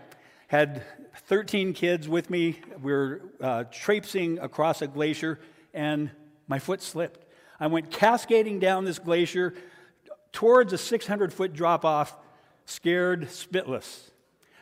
had 0.45 0.83
13 1.25 1.73
kids 1.73 2.07
with 2.07 2.29
me. 2.29 2.59
We 2.83 2.91
were 2.91 3.21
uh, 3.41 3.63
traipsing 3.71 4.37
across 4.37 4.83
a 4.83 4.87
glacier, 4.87 5.39
and 5.73 6.11
my 6.47 6.59
foot 6.59 6.83
slipped. 6.83 7.25
I 7.59 7.65
went 7.65 7.89
cascading 7.89 8.59
down 8.59 8.85
this 8.85 8.99
glacier, 8.99 9.55
towards 10.31 10.71
a 10.71 10.77
600 10.77 11.33
foot 11.33 11.53
drop 11.53 11.83
off, 11.83 12.15
scared 12.65 13.23
spitless. 13.23 14.11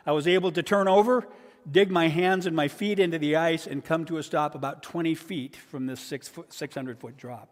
I 0.06 0.12
was 0.12 0.26
able 0.26 0.52
to 0.52 0.62
turn 0.62 0.88
over, 0.88 1.26
dig 1.70 1.90
my 1.90 2.08
hands 2.08 2.46
and 2.46 2.54
my 2.54 2.68
feet 2.68 2.98
into 2.98 3.18
the 3.18 3.36
ice, 3.36 3.66
and 3.66 3.84
come 3.84 4.04
to 4.06 4.18
a 4.18 4.22
stop 4.22 4.54
about 4.54 4.82
20 4.82 5.14
feet 5.14 5.56
from 5.56 5.86
this 5.86 6.00
600 6.00 6.98
foot 6.98 7.16
drop. 7.16 7.48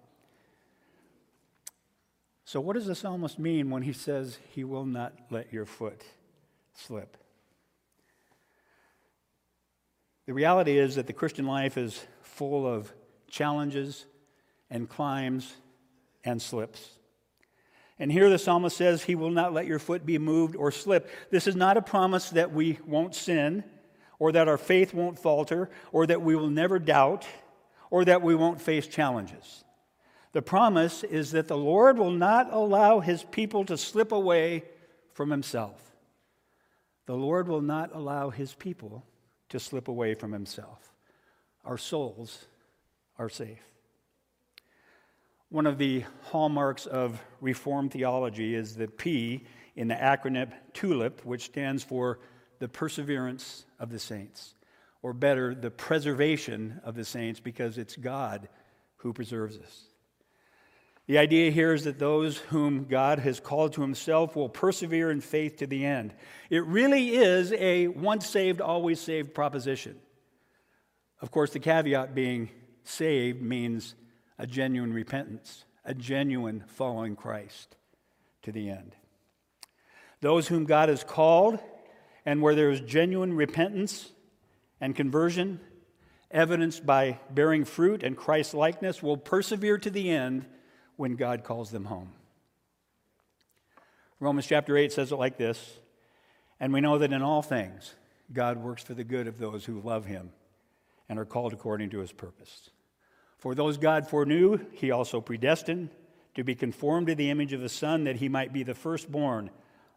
So, 2.44 2.61
what 2.61 2.75
does 2.75 2.87
the 2.87 2.94
psalmist 2.94 3.38
mean 3.38 3.71
when 3.71 3.82
he 3.82 3.92
says, 3.92 4.38
He 4.50 4.64
will 4.64 4.85
not 4.85 5.14
let 5.30 5.52
your 5.52 5.64
foot 5.64 6.02
slip? 6.75 7.16
The 10.26 10.35
reality 10.35 10.78
is 10.78 10.97
that 10.97 11.06
the 11.06 11.12
Christian 11.12 11.47
life 11.47 11.76
is 11.76 12.04
full 12.21 12.66
of 12.66 12.92
challenges 13.28 14.06
and 14.71 14.88
climbs 14.88 15.54
and 16.25 16.40
slips. 16.40 16.90
And 18.02 18.11
here 18.11 18.28
the 18.28 18.37
psalmist 18.37 18.76
says, 18.76 19.04
He 19.04 19.14
will 19.14 19.30
not 19.30 19.52
let 19.52 19.66
your 19.66 19.78
foot 19.78 20.04
be 20.04 20.18
moved 20.18 20.56
or 20.56 20.73
slip. 20.73 21.09
This 21.30 21.47
is 21.47 21.54
not 21.54 21.76
a 21.76 21.82
promise 21.82 22.30
that 22.30 22.52
we 22.52 22.80
won't 22.85 23.14
sin, 23.14 23.62
or 24.18 24.32
that 24.32 24.49
our 24.49 24.59
faith 24.59 24.92
won't 24.92 25.21
falter, 25.21 25.71
or 25.92 26.09
that 26.09 26.21
we 26.21 26.35
will 26.35 26.50
never 26.50 26.80
doubt, 26.80 27.28
or 27.90 28.04
that 28.04 28.21
we 28.21 28.35
won't 28.35 28.61
face 28.61 28.88
challenges. 28.88 29.62
The 30.32 30.42
promise 30.42 31.04
is 31.04 31.30
that 31.30 31.47
the 31.47 31.56
Lord 31.56 31.97
will 31.97 32.11
not 32.11 32.52
allow 32.52 32.99
His 32.99 33.23
people 33.23 33.64
to 33.66 33.78
slip 33.78 34.11
away 34.11 34.64
from 35.14 35.30
Himself. 35.30 35.80
The 37.06 37.14
Lord 37.14 37.47
will 37.47 37.62
not 37.62 37.94
allow 37.94 38.30
His 38.30 38.52
people 38.52 39.06
to 39.50 39.61
slip 39.61 39.87
away 39.87 40.14
from 40.14 40.32
Himself. 40.32 40.92
Our 41.64 41.78
souls 41.78 42.47
are 43.16 43.28
safe. 43.28 43.72
One 45.52 45.66
of 45.66 45.76
the 45.76 46.04
hallmarks 46.23 46.87
of 46.87 47.23
Reformed 47.42 47.92
theology 47.92 48.54
is 48.54 48.75
the 48.75 48.88
P 48.88 49.44
in 49.76 49.87
the 49.87 49.94
acronym 49.94 50.50
TULIP, 50.73 51.26
which 51.26 51.44
stands 51.44 51.85
for 51.85 52.21
the 52.59 52.68
perseverance 52.68 53.66
of 53.78 53.90
the 53.90 53.99
saints, 53.99 54.54
or 55.02 55.12
better, 55.12 55.54
the 55.54 55.71
preservation 55.71 56.80
of 56.85 56.94
the 56.94 57.04
saints, 57.04 57.38
because 57.38 57.76
it's 57.76 57.97
God 57.97 58.49
who 58.97 59.12
preserves 59.12 59.59
us. 59.59 59.85
The 61.06 61.18
idea 61.18 61.50
here 61.50 61.75
is 61.75 61.85
that 61.85 61.99
those 61.99 62.38
whom 62.38 62.87
God 62.87 63.18
has 63.18 63.38
called 63.38 63.75
to 63.75 63.82
himself 63.82 64.35
will 64.35 64.49
persevere 64.49 65.11
in 65.11 65.21
faith 65.21 65.59
to 65.59 65.66
the 65.66 65.85
end. 65.85 66.14
It 66.49 66.64
really 66.64 67.11
is 67.11 67.52
a 67.52 67.88
once 67.88 68.26
saved, 68.26 68.62
always 68.62 69.00
saved 69.02 69.35
proposition. 69.35 70.00
Of 71.21 71.30
course, 71.30 71.50
the 71.50 71.61
caveat 71.61 72.14
being 72.14 72.49
saved 72.85 73.42
means 73.42 73.97
a 74.38 74.46
genuine 74.46 74.92
repentance, 74.92 75.64
a 75.84 75.94
genuine 75.94 76.64
following 76.66 77.16
Christ 77.16 77.76
to 78.42 78.52
the 78.52 78.70
end. 78.70 78.96
Those 80.20 80.48
whom 80.48 80.64
God 80.64 80.88
has 80.88 81.04
called, 81.04 81.58
and 82.24 82.40
where 82.40 82.54
there 82.54 82.70
is 82.70 82.80
genuine 82.80 83.34
repentance 83.34 84.10
and 84.80 84.94
conversion, 84.94 85.60
evidenced 86.30 86.86
by 86.86 87.18
bearing 87.30 87.64
fruit 87.64 88.02
and 88.02 88.16
Christ 88.16 88.54
likeness, 88.54 89.02
will 89.02 89.16
persevere 89.16 89.78
to 89.78 89.90
the 89.90 90.10
end 90.10 90.46
when 90.96 91.16
God 91.16 91.44
calls 91.44 91.70
them 91.70 91.86
home. 91.86 92.12
Romans 94.20 94.46
chapter 94.46 94.76
8 94.76 94.92
says 94.92 95.10
it 95.10 95.16
like 95.16 95.36
this 95.36 95.78
And 96.60 96.72
we 96.72 96.80
know 96.80 96.98
that 96.98 97.12
in 97.12 97.22
all 97.22 97.42
things, 97.42 97.94
God 98.32 98.58
works 98.58 98.82
for 98.82 98.94
the 98.94 99.04
good 99.04 99.26
of 99.26 99.38
those 99.38 99.64
who 99.64 99.80
love 99.80 100.06
him 100.06 100.30
and 101.08 101.18
are 101.18 101.24
called 101.24 101.52
according 101.52 101.90
to 101.90 101.98
his 101.98 102.12
purpose. 102.12 102.70
For 103.42 103.56
those 103.56 103.76
God 103.76 104.06
foreknew, 104.06 104.61
he 104.70 104.92
also 104.92 105.20
predestined 105.20 105.90
to 106.37 106.44
be 106.44 106.54
conformed 106.54 107.08
to 107.08 107.16
the 107.16 107.28
image 107.28 107.52
of 107.52 107.61
the 107.61 107.68
Son, 107.68 108.04
that 108.04 108.14
he 108.14 108.28
might 108.28 108.52
be 108.52 108.62
the 108.62 108.72
firstborn 108.72 109.50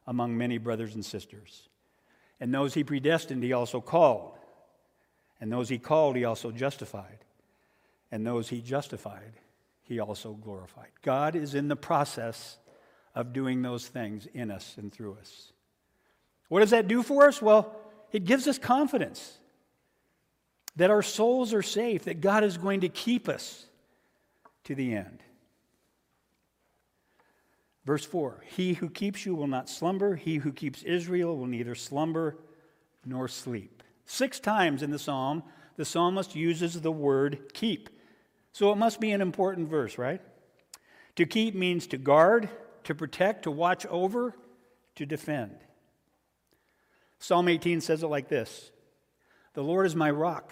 among 0.07 0.35
many 0.35 0.57
brothers 0.57 0.95
and 0.95 1.05
sisters. 1.05 1.69
And 2.39 2.51
those 2.51 2.73
he 2.73 2.83
predestined, 2.83 3.43
he 3.43 3.53
also 3.53 3.81
called. 3.81 4.31
And 5.39 5.51
those 5.51 5.69
he 5.69 5.77
called, 5.77 6.15
he 6.15 6.25
also 6.25 6.49
justified. 6.49 7.19
And 8.11 8.25
those 8.25 8.49
he 8.49 8.61
justified, 8.61 9.33
he 9.83 9.99
also 9.99 10.33
glorified. 10.33 10.89
God 11.03 11.35
is 11.35 11.53
in 11.53 11.67
the 11.67 11.75
process 11.75 12.57
of 13.13 13.31
doing 13.31 13.61
those 13.61 13.87
things 13.87 14.27
in 14.33 14.49
us 14.49 14.73
and 14.75 14.91
through 14.91 15.19
us. 15.21 15.53
What 16.47 16.61
does 16.61 16.71
that 16.71 16.87
do 16.87 17.03
for 17.03 17.27
us? 17.27 17.43
Well, 17.43 17.75
it 18.11 18.25
gives 18.25 18.47
us 18.47 18.57
confidence 18.57 19.37
that 20.75 20.89
our 20.89 21.01
souls 21.01 21.53
are 21.53 21.62
safe, 21.62 22.05
that 22.05 22.22
God 22.22 22.44
is 22.44 22.58
going 22.58 22.82
to 22.82 22.89
keep 22.89 23.29
us 23.29 23.65
to 24.65 24.75
the 24.75 24.94
end. 24.94 25.24
Verse 27.86 28.05
4 28.05 28.44
He 28.55 28.74
who 28.74 28.89
keeps 28.89 29.25
you 29.25 29.36
will 29.36 29.48
not 29.48 29.70
slumber, 29.70 30.15
he 30.15 30.38
who 30.38 30.51
keeps 30.51 30.84
Israel 30.84 31.38
will 31.38 31.46
neither 31.46 31.75
slumber 31.75 32.38
nor 33.05 33.27
sleep. 33.27 33.84
Six 34.05 34.39
times 34.39 34.84
in 34.84 34.91
the 34.91 35.00
psalm, 35.00 35.44
the 35.77 35.86
psalmist 35.86 36.36
uses 36.36 36.82
the 36.82 36.91
word 36.91 37.53
keep. 37.53 37.89
So 38.51 38.72
it 38.72 38.77
must 38.77 39.00
be 39.00 39.12
an 39.12 39.22
important 39.22 39.67
verse, 39.70 39.98
right? 39.98 40.22
To 41.17 41.25
keep 41.25 41.55
means 41.55 41.88
to 41.88 41.98
guard, 41.98 42.50
to 42.86 42.96
protect, 42.96 43.44
to 43.44 43.51
watch 43.51 43.86
over, 43.88 44.34
to 44.96 45.05
defend. 45.05 45.58
Psalm 47.20 47.48
18 47.48 47.82
says 47.82 48.03
it 48.03 48.08
like 48.08 48.29
this 48.29 48.72
The 49.53 49.63
Lord 49.63 49.86
is 49.86 49.96
my 49.96 50.12
rock 50.12 50.51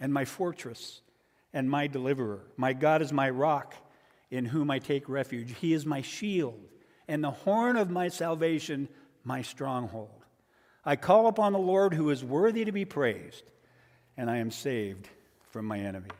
and 0.00 0.12
my 0.12 0.24
fortress 0.24 1.00
and 1.52 1.70
my 1.70 1.86
deliverer. 1.86 2.42
My 2.56 2.72
God 2.72 3.02
is 3.02 3.12
my 3.12 3.30
rock 3.30 3.74
in 4.30 4.44
whom 4.44 4.70
I 4.70 4.78
take 4.78 5.08
refuge. 5.08 5.54
He 5.58 5.72
is 5.72 5.86
my 5.86 6.02
shield 6.02 6.60
and 7.08 7.24
the 7.24 7.30
horn 7.30 7.76
of 7.76 7.90
my 7.90 8.08
salvation, 8.08 8.88
my 9.24 9.42
stronghold. 9.42 10.10
I 10.84 10.96
call 10.96 11.26
upon 11.26 11.52
the 11.52 11.58
Lord 11.58 11.94
who 11.94 12.10
is 12.10 12.22
worthy 12.22 12.64
to 12.66 12.72
be 12.72 12.84
praised, 12.84 13.44
and 14.16 14.30
I 14.30 14.36
am 14.36 14.50
saved 14.50 15.08
from 15.50 15.64
my 15.64 15.78
enemies. 15.78 16.12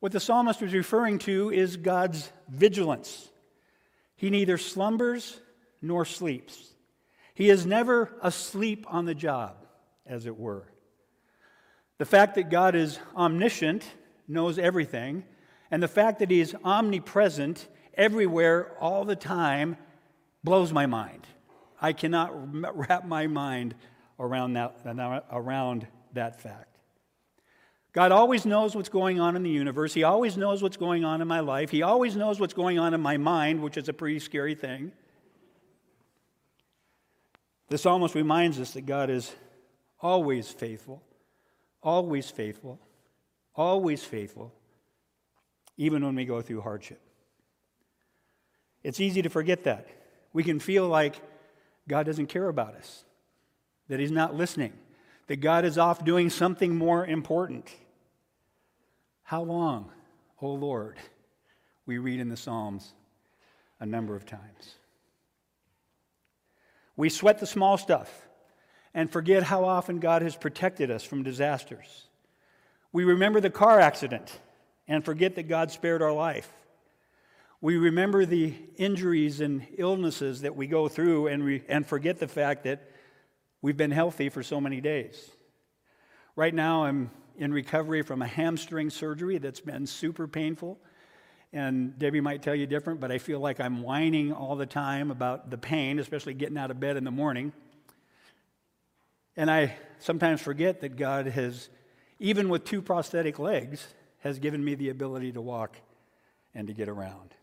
What 0.00 0.12
the 0.12 0.20
psalmist 0.20 0.60
was 0.60 0.74
referring 0.74 1.20
to 1.20 1.50
is 1.50 1.76
God's 1.76 2.30
vigilance. 2.48 3.28
He 4.16 4.30
neither 4.30 4.58
slumbers 4.58 5.38
nor 5.80 6.04
sleeps. 6.04 6.74
He 7.34 7.48
is 7.48 7.64
never 7.64 8.12
asleep 8.20 8.84
on 8.88 9.04
the 9.04 9.14
job, 9.14 9.64
as 10.04 10.26
it 10.26 10.36
were. 10.36 10.66
The 12.02 12.06
fact 12.06 12.34
that 12.34 12.50
God 12.50 12.74
is 12.74 12.98
omniscient, 13.14 13.84
knows 14.26 14.58
everything, 14.58 15.22
and 15.70 15.80
the 15.80 15.86
fact 15.86 16.18
that 16.18 16.32
He 16.32 16.40
is 16.40 16.52
omnipresent, 16.64 17.68
everywhere, 17.94 18.72
all 18.80 19.04
the 19.04 19.14
time, 19.14 19.76
blows 20.42 20.72
my 20.72 20.86
mind. 20.86 21.28
I 21.80 21.92
cannot 21.92 22.32
wrap 22.76 23.04
my 23.04 23.28
mind 23.28 23.76
around 24.18 24.54
that, 24.54 24.78
around 25.30 25.86
that 26.14 26.40
fact. 26.40 26.76
God 27.92 28.10
always 28.10 28.44
knows 28.44 28.74
what's 28.74 28.88
going 28.88 29.20
on 29.20 29.36
in 29.36 29.44
the 29.44 29.50
universe. 29.50 29.94
He 29.94 30.02
always 30.02 30.36
knows 30.36 30.60
what's 30.60 30.76
going 30.76 31.04
on 31.04 31.22
in 31.22 31.28
my 31.28 31.38
life. 31.38 31.70
He 31.70 31.82
always 31.82 32.16
knows 32.16 32.40
what's 32.40 32.52
going 32.52 32.80
on 32.80 32.94
in 32.94 33.00
my 33.00 33.16
mind, 33.16 33.62
which 33.62 33.76
is 33.76 33.88
a 33.88 33.92
pretty 33.92 34.18
scary 34.18 34.56
thing. 34.56 34.90
This 37.68 37.86
almost 37.86 38.16
reminds 38.16 38.58
us 38.58 38.72
that 38.72 38.86
God 38.86 39.08
is 39.08 39.32
always 40.00 40.48
faithful, 40.48 41.00
always 41.82 42.30
faithful, 42.30 42.78
always 43.54 44.02
faithful, 44.04 44.52
even 45.76 46.04
when 46.04 46.14
we 46.14 46.24
go 46.24 46.40
through 46.40 46.60
hardship. 46.60 47.00
It's 48.82 49.00
easy 49.00 49.22
to 49.22 49.28
forget 49.28 49.64
that. 49.64 49.86
We 50.32 50.44
can 50.44 50.58
feel 50.58 50.88
like 50.88 51.20
God 51.88 52.06
doesn't 52.06 52.26
care 52.26 52.48
about 52.48 52.74
us, 52.74 53.04
that 53.88 54.00
He's 54.00 54.10
not 54.10 54.34
listening, 54.34 54.72
that 55.26 55.36
God 55.36 55.64
is 55.64 55.78
off 55.78 56.04
doing 56.04 56.30
something 56.30 56.74
more 56.74 57.06
important. 57.06 57.70
How 59.22 59.42
long, 59.42 59.90
O 60.40 60.48
oh 60.48 60.54
Lord? 60.54 60.96
We 61.86 61.98
read 61.98 62.20
in 62.20 62.28
the 62.28 62.36
Psalms 62.36 62.92
a 63.80 63.86
number 63.86 64.14
of 64.14 64.24
times. 64.24 64.76
We 66.96 67.08
sweat 67.08 67.40
the 67.40 67.46
small 67.46 67.76
stuff 67.76 68.10
and 68.94 69.10
forget 69.10 69.44
how 69.44 69.64
often 69.64 69.98
God 69.98 70.22
has 70.22 70.36
protected 70.36 70.90
us 70.90 71.04
from 71.04 71.22
disasters. 71.22 72.06
We 72.92 73.04
remember 73.04 73.40
the 73.40 73.50
car 73.50 73.80
accident 73.80 74.38
and 74.86 75.04
forget 75.04 75.34
that 75.36 75.48
God 75.48 75.70
spared 75.70 76.02
our 76.02 76.12
life. 76.12 76.50
We 77.60 77.76
remember 77.76 78.26
the 78.26 78.54
injuries 78.76 79.40
and 79.40 79.66
illnesses 79.78 80.40
that 80.40 80.56
we 80.56 80.66
go 80.66 80.88
through 80.88 81.28
and, 81.28 81.44
re- 81.44 81.62
and 81.68 81.86
forget 81.86 82.18
the 82.18 82.28
fact 82.28 82.64
that 82.64 82.90
we've 83.62 83.76
been 83.76 83.92
healthy 83.92 84.28
for 84.28 84.42
so 84.42 84.60
many 84.60 84.80
days. 84.80 85.30
Right 86.34 86.52
now, 86.52 86.84
I'm 86.84 87.10
in 87.38 87.52
recovery 87.52 88.02
from 88.02 88.20
a 88.20 88.26
hamstring 88.26 88.90
surgery 88.90 89.38
that's 89.38 89.60
been 89.60 89.86
super 89.86 90.26
painful. 90.26 90.78
And 91.52 91.98
Debbie 91.98 92.20
might 92.20 92.42
tell 92.42 92.54
you 92.54 92.66
different, 92.66 93.00
but 93.00 93.12
I 93.12 93.18
feel 93.18 93.38
like 93.38 93.60
I'm 93.60 93.82
whining 93.82 94.32
all 94.32 94.56
the 94.56 94.66
time 94.66 95.10
about 95.10 95.50
the 95.50 95.58
pain, 95.58 95.98
especially 95.98 96.34
getting 96.34 96.58
out 96.58 96.70
of 96.70 96.80
bed 96.80 96.96
in 96.96 97.04
the 97.04 97.10
morning. 97.10 97.52
And 99.36 99.50
I 99.50 99.76
sometimes 99.98 100.40
forget 100.40 100.80
that 100.80 100.96
God 100.96 101.26
has, 101.26 101.68
even 102.18 102.48
with 102.48 102.64
two 102.64 102.82
prosthetic 102.82 103.38
legs, 103.38 103.86
has 104.20 104.38
given 104.38 104.64
me 104.64 104.74
the 104.74 104.90
ability 104.90 105.32
to 105.32 105.40
walk 105.40 105.76
and 106.54 106.68
to 106.68 106.74
get 106.74 106.88
around. 106.88 107.34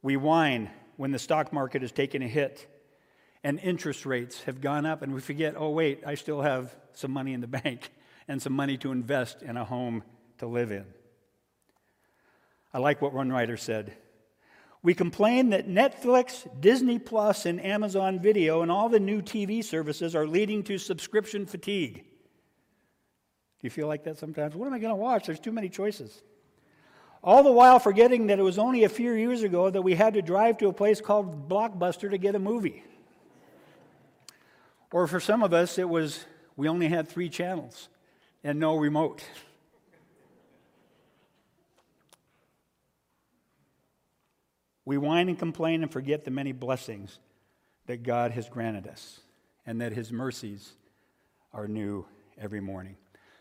We 0.00 0.16
whine 0.16 0.70
when 0.96 1.10
the 1.10 1.18
stock 1.18 1.52
market 1.52 1.82
has 1.82 1.92
taken 1.92 2.22
a 2.22 2.28
hit 2.28 2.68
and 3.44 3.58
interest 3.60 4.06
rates 4.06 4.42
have 4.42 4.60
gone 4.60 4.86
up, 4.86 5.02
and 5.02 5.12
we 5.12 5.20
forget, 5.20 5.54
oh, 5.56 5.70
wait, 5.70 6.02
I 6.06 6.14
still 6.14 6.42
have 6.42 6.74
some 6.94 7.10
money 7.10 7.32
in 7.32 7.40
the 7.40 7.46
bank 7.62 7.90
and 8.28 8.40
some 8.40 8.52
money 8.52 8.76
to 8.78 8.92
invest 8.92 9.42
in 9.42 9.56
a 9.56 9.64
home 9.64 10.04
to 10.38 10.46
live 10.46 10.70
in. 10.70 10.86
I 12.72 12.78
like 12.78 13.02
what 13.02 13.12
one 13.12 13.30
writer 13.30 13.56
said. 13.56 13.94
We 14.82 14.94
complain 14.94 15.50
that 15.50 15.68
Netflix, 15.68 16.48
Disney 16.60 16.98
Plus, 16.98 17.46
and 17.46 17.64
Amazon 17.64 18.18
Video 18.18 18.62
and 18.62 18.70
all 18.70 18.88
the 18.88 18.98
new 18.98 19.22
TV 19.22 19.62
services 19.62 20.16
are 20.16 20.26
leading 20.26 20.64
to 20.64 20.76
subscription 20.76 21.46
fatigue. 21.46 21.94
Do 21.94 22.02
you 23.66 23.70
feel 23.70 23.86
like 23.86 24.02
that 24.04 24.18
sometimes? 24.18 24.56
What 24.56 24.66
am 24.66 24.72
I 24.72 24.80
going 24.80 24.90
to 24.90 24.96
watch? 24.96 25.26
There's 25.26 25.38
too 25.38 25.52
many 25.52 25.68
choices. 25.68 26.22
All 27.22 27.44
the 27.44 27.52
while 27.52 27.78
forgetting 27.78 28.26
that 28.26 28.40
it 28.40 28.42
was 28.42 28.58
only 28.58 28.82
a 28.82 28.88
few 28.88 29.12
years 29.12 29.44
ago 29.44 29.70
that 29.70 29.82
we 29.82 29.94
had 29.94 30.14
to 30.14 30.22
drive 30.22 30.58
to 30.58 30.66
a 30.66 30.72
place 30.72 31.00
called 31.00 31.48
Blockbuster 31.48 32.10
to 32.10 32.18
get 32.18 32.34
a 32.34 32.40
movie. 32.40 32.82
Or 34.90 35.06
for 35.06 35.20
some 35.20 35.44
of 35.44 35.52
us, 35.52 35.78
it 35.78 35.88
was 35.88 36.24
we 36.56 36.68
only 36.68 36.88
had 36.88 37.08
three 37.08 37.28
channels 37.28 37.88
and 38.42 38.58
no 38.58 38.76
remote. 38.76 39.22
We 44.84 44.98
whine 44.98 45.28
and 45.28 45.38
complain 45.38 45.82
and 45.82 45.92
forget 45.92 46.24
the 46.24 46.30
many 46.30 46.52
blessings 46.52 47.18
that 47.86 48.02
God 48.02 48.32
has 48.32 48.48
granted 48.48 48.86
us 48.86 49.20
and 49.66 49.80
that 49.80 49.92
His 49.92 50.12
mercies 50.12 50.72
are 51.52 51.68
new 51.68 52.06
every 52.38 52.60
morning. 52.60 52.96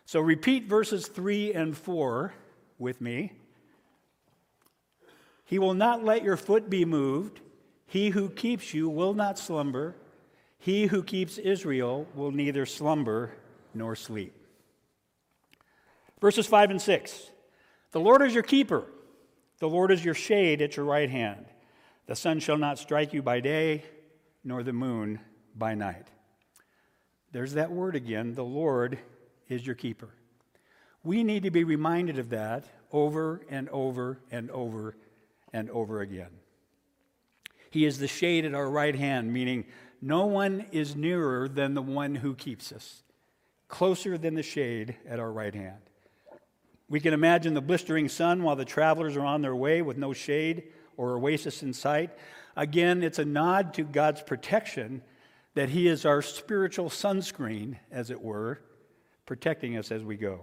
So 0.05 0.19
repeat 0.19 0.65
verses 0.65 1.07
3 1.07 1.53
and 1.53 1.77
4 1.77 2.33
with 2.77 3.01
me. 3.01 3.33
He 5.45 5.59
will 5.59 5.73
not 5.73 6.03
let 6.03 6.23
your 6.23 6.37
foot 6.37 6.69
be 6.69 6.85
moved. 6.85 7.41
He 7.85 8.09
who 8.09 8.29
keeps 8.29 8.73
you 8.73 8.89
will 8.89 9.13
not 9.13 9.37
slumber. 9.37 9.95
He 10.59 10.85
who 10.85 11.03
keeps 11.03 11.37
Israel 11.37 12.07
will 12.15 12.31
neither 12.31 12.65
slumber 12.65 13.31
nor 13.73 13.95
sleep. 13.95 14.33
Verses 16.19 16.45
5 16.45 16.71
and 16.71 16.81
6 16.81 17.31
The 17.91 17.99
Lord 17.99 18.21
is 18.21 18.33
your 18.33 18.43
keeper, 18.43 18.85
the 19.61 19.69
Lord 19.69 19.91
is 19.91 20.03
your 20.03 20.15
shade 20.15 20.59
at 20.63 20.75
your 20.75 20.87
right 20.87 21.09
hand. 21.09 21.45
The 22.07 22.15
sun 22.15 22.39
shall 22.39 22.57
not 22.57 22.79
strike 22.79 23.13
you 23.13 23.21
by 23.21 23.41
day, 23.41 23.85
nor 24.43 24.63
the 24.63 24.73
moon 24.73 25.19
by 25.55 25.75
night. 25.75 26.07
There's 27.31 27.53
that 27.53 27.71
word 27.71 27.95
again 27.95 28.33
the 28.33 28.43
Lord 28.43 28.97
is 29.47 29.63
your 29.63 29.75
keeper. 29.75 30.09
We 31.03 31.23
need 31.23 31.43
to 31.43 31.51
be 31.51 31.63
reminded 31.63 32.17
of 32.17 32.31
that 32.31 32.65
over 32.91 33.41
and 33.51 33.69
over 33.69 34.19
and 34.31 34.49
over 34.49 34.97
and 35.53 35.69
over 35.69 36.01
again. 36.01 36.31
He 37.69 37.85
is 37.85 37.99
the 37.99 38.07
shade 38.07 38.45
at 38.45 38.55
our 38.55 38.69
right 38.69 38.95
hand, 38.95 39.31
meaning 39.31 39.65
no 40.01 40.25
one 40.25 40.65
is 40.71 40.95
nearer 40.95 41.47
than 41.47 41.75
the 41.75 41.83
one 41.83 42.15
who 42.15 42.33
keeps 42.33 42.71
us, 42.71 43.03
closer 43.67 44.17
than 44.17 44.33
the 44.33 44.41
shade 44.41 44.95
at 45.07 45.19
our 45.19 45.31
right 45.31 45.53
hand. 45.53 45.90
We 46.91 46.99
can 46.99 47.13
imagine 47.13 47.53
the 47.53 47.61
blistering 47.61 48.09
sun 48.09 48.43
while 48.43 48.57
the 48.57 48.65
travelers 48.65 49.15
are 49.15 49.25
on 49.25 49.41
their 49.41 49.55
way 49.55 49.81
with 49.81 49.97
no 49.97 50.11
shade 50.11 50.63
or 50.97 51.17
oasis 51.17 51.63
in 51.63 51.71
sight. 51.71 52.09
Again, 52.57 53.01
it's 53.01 53.17
a 53.17 53.23
nod 53.23 53.73
to 53.75 53.83
God's 53.83 54.21
protection 54.21 55.01
that 55.53 55.69
He 55.69 55.87
is 55.87 56.05
our 56.05 56.21
spiritual 56.21 56.89
sunscreen, 56.89 57.77
as 57.91 58.11
it 58.11 58.21
were, 58.21 58.59
protecting 59.25 59.77
us 59.77 59.89
as 59.89 60.03
we 60.03 60.17
go. 60.17 60.41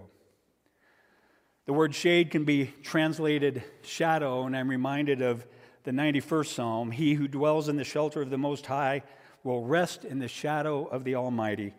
The 1.67 1.73
word 1.73 1.93
shade 1.93 2.31
can 2.31 2.45
be 2.45 2.73
translated 2.81 3.61
shadow, 3.83 4.47
and 4.47 4.57
I'm 4.57 4.71
reminded 4.71 5.21
of 5.21 5.45
the 5.83 5.91
91st 5.91 6.47
Psalm 6.47 6.89
He 6.89 7.13
who 7.13 7.27
dwells 7.27 7.69
in 7.69 7.75
the 7.75 7.83
shelter 7.83 8.23
of 8.23 8.31
the 8.31 8.39
Most 8.39 8.65
High 8.65 9.03
will 9.43 9.63
rest 9.63 10.03
in 10.03 10.17
the 10.17 10.27
shadow 10.27 10.85
of 10.85 11.03
the 11.03 11.13
Almighty. 11.13 11.75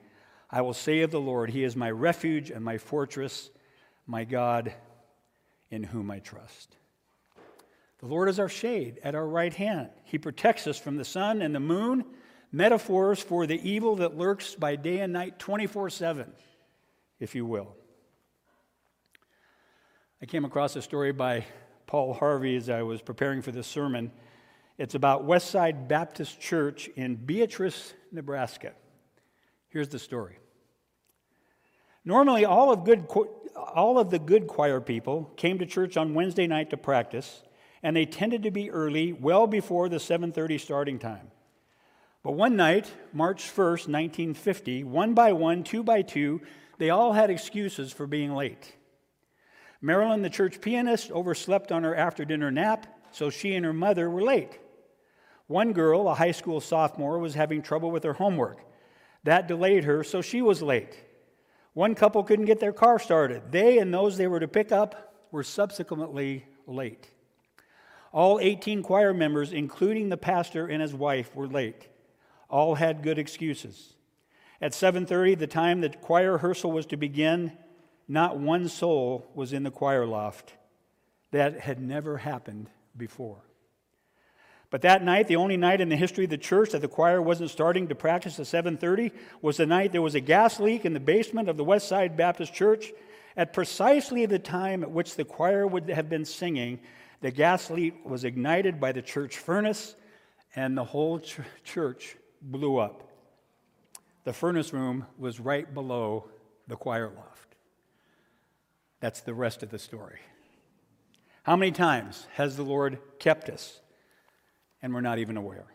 I 0.48 0.60
will 0.60 0.74
say 0.74 1.00
of 1.00 1.10
the 1.10 1.20
Lord, 1.20 1.50
He 1.50 1.64
is 1.64 1.74
my 1.74 1.90
refuge 1.90 2.52
and 2.52 2.64
my 2.64 2.78
fortress, 2.78 3.50
my 4.10 4.24
God 4.24 4.74
in 5.70 5.84
whom 5.84 6.10
I 6.10 6.18
trust. 6.18 6.76
The 8.00 8.06
Lord 8.06 8.28
is 8.28 8.40
our 8.40 8.48
shade 8.48 8.98
at 9.04 9.14
our 9.14 9.26
right 9.26 9.54
hand. 9.54 9.90
He 10.02 10.18
protects 10.18 10.66
us 10.66 10.78
from 10.78 10.96
the 10.96 11.04
sun 11.04 11.42
and 11.42 11.54
the 11.54 11.60
moon, 11.60 12.04
metaphors 12.50 13.20
for 13.20 13.46
the 13.46 13.60
evil 13.68 13.96
that 13.96 14.18
lurks 14.18 14.56
by 14.56 14.74
day 14.74 14.98
and 14.98 15.12
night 15.12 15.38
24 15.38 15.90
7, 15.90 16.32
if 17.20 17.36
you 17.36 17.46
will. 17.46 17.76
I 20.20 20.26
came 20.26 20.44
across 20.44 20.74
a 20.74 20.82
story 20.82 21.12
by 21.12 21.44
Paul 21.86 22.12
Harvey 22.12 22.56
as 22.56 22.68
I 22.68 22.82
was 22.82 23.00
preparing 23.00 23.42
for 23.42 23.52
this 23.52 23.68
sermon. 23.68 24.10
It's 24.76 24.96
about 24.96 25.24
Westside 25.24 25.86
Baptist 25.86 26.40
Church 26.40 26.88
in 26.96 27.14
Beatrice, 27.14 27.94
Nebraska. 28.10 28.72
Here's 29.68 29.88
the 29.88 30.00
story. 30.00 30.38
Normally, 32.04 32.44
all 32.44 32.72
of, 32.72 32.84
good, 32.84 33.06
all 33.56 33.98
of 33.98 34.10
the 34.10 34.18
good 34.18 34.46
choir 34.46 34.80
people 34.80 35.30
came 35.36 35.58
to 35.58 35.66
church 35.66 35.96
on 35.96 36.14
Wednesday 36.14 36.46
night 36.46 36.70
to 36.70 36.76
practice, 36.76 37.42
and 37.82 37.96
they 37.96 38.06
tended 38.06 38.42
to 38.42 38.50
be 38.50 38.70
early, 38.70 39.12
well 39.12 39.46
before 39.46 39.88
the 39.88 39.98
7:30 39.98 40.58
starting 40.58 40.98
time. 40.98 41.30
But 42.22 42.32
one 42.32 42.56
night, 42.56 42.92
March 43.12 43.44
1st, 43.44 43.88
1950, 43.88 44.84
one 44.84 45.14
by 45.14 45.32
one, 45.32 45.64
two 45.64 45.82
by 45.82 46.02
two, 46.02 46.42
they 46.78 46.90
all 46.90 47.12
had 47.12 47.30
excuses 47.30 47.92
for 47.92 48.06
being 48.06 48.34
late. 48.34 48.76
Marilyn, 49.80 50.22
the 50.22 50.28
church 50.28 50.60
pianist, 50.60 51.10
overslept 51.10 51.72
on 51.72 51.84
her 51.84 51.94
after 51.94 52.24
dinner 52.24 52.50
nap, 52.50 52.86
so 53.10 53.30
she 53.30 53.54
and 53.54 53.64
her 53.64 53.72
mother 53.72 54.10
were 54.10 54.22
late. 54.22 54.58
One 55.46 55.72
girl, 55.72 56.08
a 56.08 56.14
high 56.14 56.30
school 56.30 56.60
sophomore, 56.60 57.18
was 57.18 57.34
having 57.34 57.62
trouble 57.62 57.90
with 57.90 58.04
her 58.04 58.12
homework. 58.12 58.60
That 59.24 59.48
delayed 59.48 59.84
her, 59.84 60.04
so 60.04 60.20
she 60.20 60.42
was 60.42 60.62
late. 60.62 60.96
One 61.72 61.94
couple 61.94 62.24
couldn't 62.24 62.46
get 62.46 62.60
their 62.60 62.72
car 62.72 62.98
started. 62.98 63.52
They 63.52 63.78
and 63.78 63.92
those 63.94 64.16
they 64.16 64.26
were 64.26 64.40
to 64.40 64.48
pick 64.48 64.72
up 64.72 65.14
were 65.30 65.44
subsequently 65.44 66.46
late. 66.66 67.10
All 68.12 68.40
18 68.40 68.82
choir 68.82 69.14
members, 69.14 69.52
including 69.52 70.08
the 70.08 70.16
pastor 70.16 70.66
and 70.66 70.82
his 70.82 70.92
wife, 70.94 71.34
were 71.34 71.46
late. 71.46 71.88
All 72.48 72.74
had 72.74 73.02
good 73.02 73.18
excuses. 73.18 73.94
At 74.60 74.72
7:30, 74.72 75.36
the 75.36 75.46
time 75.46 75.80
the 75.80 75.90
choir 75.90 76.32
rehearsal 76.32 76.72
was 76.72 76.86
to 76.86 76.96
begin, 76.96 77.52
not 78.08 78.38
one 78.38 78.68
soul 78.68 79.30
was 79.34 79.52
in 79.52 79.62
the 79.62 79.70
choir 79.70 80.06
loft. 80.06 80.54
That 81.30 81.60
had 81.60 81.80
never 81.80 82.18
happened 82.18 82.68
before. 82.96 83.44
But 84.70 84.82
that 84.82 85.02
night, 85.02 85.26
the 85.26 85.36
only 85.36 85.56
night 85.56 85.80
in 85.80 85.88
the 85.88 85.96
history 85.96 86.24
of 86.24 86.30
the 86.30 86.38
church 86.38 86.70
that 86.70 86.80
the 86.80 86.88
choir 86.88 87.20
wasn't 87.20 87.50
starting 87.50 87.88
to 87.88 87.94
practice 87.96 88.38
at 88.38 88.46
7:30 88.46 89.10
was 89.42 89.56
the 89.56 89.66
night 89.66 89.90
there 89.90 90.00
was 90.00 90.14
a 90.14 90.20
gas 90.20 90.60
leak 90.60 90.84
in 90.84 90.92
the 90.92 91.00
basement 91.00 91.48
of 91.48 91.56
the 91.56 91.64
West 91.64 91.88
Side 91.88 92.16
Baptist 92.16 92.54
Church 92.54 92.92
at 93.36 93.52
precisely 93.52 94.26
the 94.26 94.38
time 94.38 94.84
at 94.84 94.90
which 94.90 95.16
the 95.16 95.24
choir 95.24 95.66
would 95.66 95.88
have 95.90 96.08
been 96.08 96.24
singing. 96.24 96.78
The 97.20 97.32
gas 97.32 97.68
leak 97.68 98.04
was 98.04 98.24
ignited 98.24 98.80
by 98.80 98.92
the 98.92 99.02
church 99.02 99.38
furnace 99.38 99.96
and 100.54 100.78
the 100.78 100.84
whole 100.84 101.18
ch- 101.18 101.40
church 101.64 102.16
blew 102.40 102.78
up. 102.78 103.08
The 104.24 104.32
furnace 104.32 104.72
room 104.72 105.06
was 105.18 105.40
right 105.40 105.72
below 105.72 106.28
the 106.68 106.76
choir 106.76 107.08
loft. 107.08 107.56
That's 109.00 109.20
the 109.20 109.34
rest 109.34 109.62
of 109.62 109.70
the 109.70 109.78
story. 109.78 110.20
How 111.42 111.56
many 111.56 111.72
times 111.72 112.28
has 112.34 112.56
the 112.56 112.62
Lord 112.62 112.98
kept 113.18 113.48
us 113.48 113.80
and 114.82 114.94
we're 114.94 115.00
not 115.00 115.18
even 115.18 115.36
aware? 115.36 115.66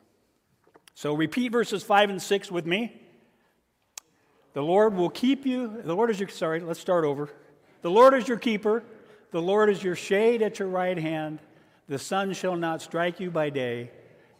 So 0.93 1.13
repeat 1.13 1.51
verses 1.51 1.83
5 1.83 2.09
and 2.09 2.21
6 2.21 2.51
with 2.51 2.65
me. 2.65 3.01
The 4.53 4.61
Lord 4.61 4.95
will 4.95 5.09
keep 5.09 5.45
you. 5.45 5.81
The 5.83 5.93
Lord 5.93 6.09
is 6.09 6.19
your, 6.19 6.29
sorry, 6.29 6.61
let's 6.61 6.79
start 6.79 7.03
over. 7.03 7.29
The 7.81 7.91
Lord 7.91 8.13
is 8.13 8.27
your 8.27 8.37
keeper. 8.37 8.83
The 9.31 9.41
Lord 9.41 9.69
is 9.69 9.83
your 9.83 9.97
shade 9.97 10.41
at 10.41 10.59
your 10.59 10.69
right 10.69 10.97
hand. 10.97 11.39
The 11.89 11.99
sun 11.99 12.33
shall 12.33 12.55
not 12.55 12.81
strike 12.81 13.19
you 13.19 13.29
by 13.29 13.49
day, 13.49 13.91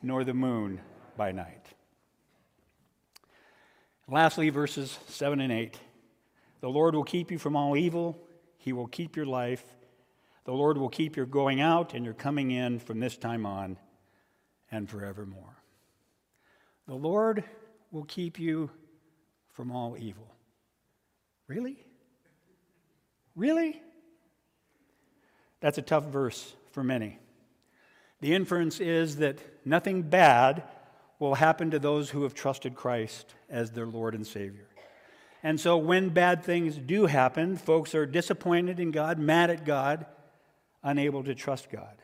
nor 0.01 0.23
the 0.23 0.33
moon 0.33 0.79
by 1.17 1.33
night. 1.33 1.67
Lastly, 4.07 4.49
verses 4.49 4.97
7 5.07 5.41
and 5.41 5.51
8. 5.51 5.77
The 6.61 6.69
Lord 6.69 6.95
will 6.95 7.03
keep 7.03 7.29
you 7.29 7.37
from 7.37 7.57
all 7.57 7.75
evil, 7.75 8.17
He 8.57 8.71
will 8.71 8.87
keep 8.87 9.17
your 9.17 9.25
life. 9.25 9.63
The 10.45 10.53
Lord 10.53 10.77
will 10.77 10.89
keep 10.89 11.17
your 11.17 11.25
going 11.25 11.59
out 11.59 11.93
and 11.93 12.05
your 12.05 12.13
coming 12.13 12.51
in 12.51 12.79
from 12.79 12.99
this 12.99 13.17
time 13.17 13.45
on 13.45 13.77
and 14.75 14.89
forevermore. 14.89 15.55
The 16.87 16.95
Lord 16.95 17.43
will 17.91 18.03
keep 18.03 18.39
you 18.39 18.69
from 19.53 19.71
all 19.71 19.95
evil. 19.97 20.27
Really? 21.47 21.77
Really? 23.35 23.81
That's 25.61 25.77
a 25.77 25.81
tough 25.81 26.05
verse 26.05 26.53
for 26.71 26.83
many. 26.83 27.17
The 28.21 28.33
inference 28.33 28.79
is 28.79 29.17
that 29.17 29.39
nothing 29.65 30.01
bad 30.01 30.63
will 31.19 31.35
happen 31.35 31.71
to 31.71 31.79
those 31.79 32.09
who 32.09 32.23
have 32.23 32.33
trusted 32.33 32.75
Christ 32.75 33.33
as 33.49 33.71
their 33.71 33.85
Lord 33.85 34.13
and 34.13 34.27
Savior. 34.27 34.67
And 35.41 35.59
so 35.59 35.77
when 35.77 36.09
bad 36.09 36.43
things 36.43 36.75
do 36.75 37.05
happen, 37.05 37.55
folks 37.55 37.95
are 37.95 38.05
disappointed 38.05 38.79
in 38.79 38.91
God, 38.91 39.19
mad 39.19 39.49
at 39.49 39.63
God, 39.63 40.05
unable 40.83 41.23
to 41.23 41.35
trust 41.35 41.69
God. 41.69 41.95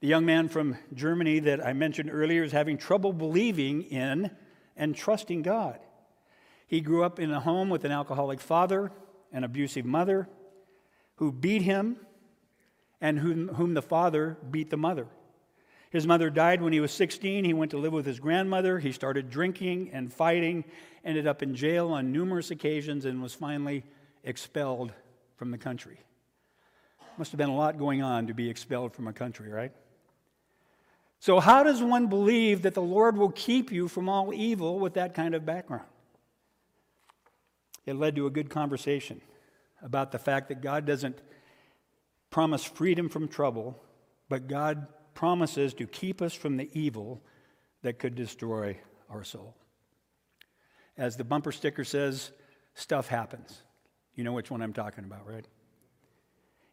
The 0.00 0.06
young 0.06 0.24
man 0.24 0.48
from 0.48 0.76
Germany 0.94 1.40
that 1.40 1.64
I 1.64 1.72
mentioned 1.72 2.08
earlier 2.12 2.44
is 2.44 2.52
having 2.52 2.78
trouble 2.78 3.12
believing 3.12 3.82
in 3.82 4.30
and 4.76 4.94
trusting 4.94 5.42
God. 5.42 5.80
He 6.68 6.80
grew 6.80 7.02
up 7.02 7.18
in 7.18 7.32
a 7.32 7.40
home 7.40 7.68
with 7.68 7.84
an 7.84 7.90
alcoholic 7.90 8.40
father, 8.40 8.92
an 9.32 9.42
abusive 9.42 9.84
mother, 9.84 10.28
who 11.16 11.32
beat 11.32 11.62
him, 11.62 11.96
and 13.00 13.18
whom, 13.18 13.48
whom 13.48 13.74
the 13.74 13.82
father 13.82 14.36
beat 14.48 14.70
the 14.70 14.76
mother. 14.76 15.08
His 15.90 16.06
mother 16.06 16.30
died 16.30 16.62
when 16.62 16.72
he 16.72 16.78
was 16.78 16.92
16. 16.92 17.44
He 17.44 17.52
went 17.52 17.72
to 17.72 17.78
live 17.78 17.92
with 17.92 18.06
his 18.06 18.20
grandmother. 18.20 18.78
He 18.78 18.92
started 18.92 19.30
drinking 19.30 19.90
and 19.92 20.12
fighting, 20.12 20.64
ended 21.04 21.26
up 21.26 21.42
in 21.42 21.56
jail 21.56 21.88
on 21.88 22.12
numerous 22.12 22.52
occasions, 22.52 23.04
and 23.04 23.20
was 23.20 23.34
finally 23.34 23.82
expelled 24.22 24.92
from 25.34 25.50
the 25.50 25.58
country. 25.58 25.98
Must 27.16 27.32
have 27.32 27.38
been 27.38 27.48
a 27.48 27.56
lot 27.56 27.78
going 27.78 28.00
on 28.00 28.28
to 28.28 28.34
be 28.34 28.48
expelled 28.48 28.92
from 28.92 29.08
a 29.08 29.12
country, 29.12 29.48
right? 29.48 29.72
So, 31.20 31.40
how 31.40 31.64
does 31.64 31.82
one 31.82 32.06
believe 32.06 32.62
that 32.62 32.74
the 32.74 32.82
Lord 32.82 33.16
will 33.16 33.30
keep 33.30 33.72
you 33.72 33.88
from 33.88 34.08
all 34.08 34.32
evil 34.32 34.78
with 34.78 34.94
that 34.94 35.14
kind 35.14 35.34
of 35.34 35.44
background? 35.44 35.86
It 37.86 37.94
led 37.94 38.16
to 38.16 38.26
a 38.26 38.30
good 38.30 38.50
conversation 38.50 39.20
about 39.82 40.12
the 40.12 40.18
fact 40.18 40.48
that 40.48 40.60
God 40.60 40.84
doesn't 40.84 41.18
promise 42.30 42.62
freedom 42.62 43.08
from 43.08 43.26
trouble, 43.26 43.82
but 44.28 44.46
God 44.46 44.86
promises 45.14 45.74
to 45.74 45.86
keep 45.86 46.22
us 46.22 46.34
from 46.34 46.56
the 46.56 46.68
evil 46.72 47.22
that 47.82 47.98
could 47.98 48.14
destroy 48.14 48.78
our 49.10 49.24
soul. 49.24 49.56
As 50.96 51.16
the 51.16 51.24
bumper 51.24 51.52
sticker 51.52 51.84
says, 51.84 52.30
stuff 52.74 53.08
happens. 53.08 53.62
You 54.14 54.24
know 54.24 54.32
which 54.32 54.50
one 54.50 54.62
I'm 54.62 54.72
talking 54.72 55.04
about, 55.04 55.26
right? 55.26 55.46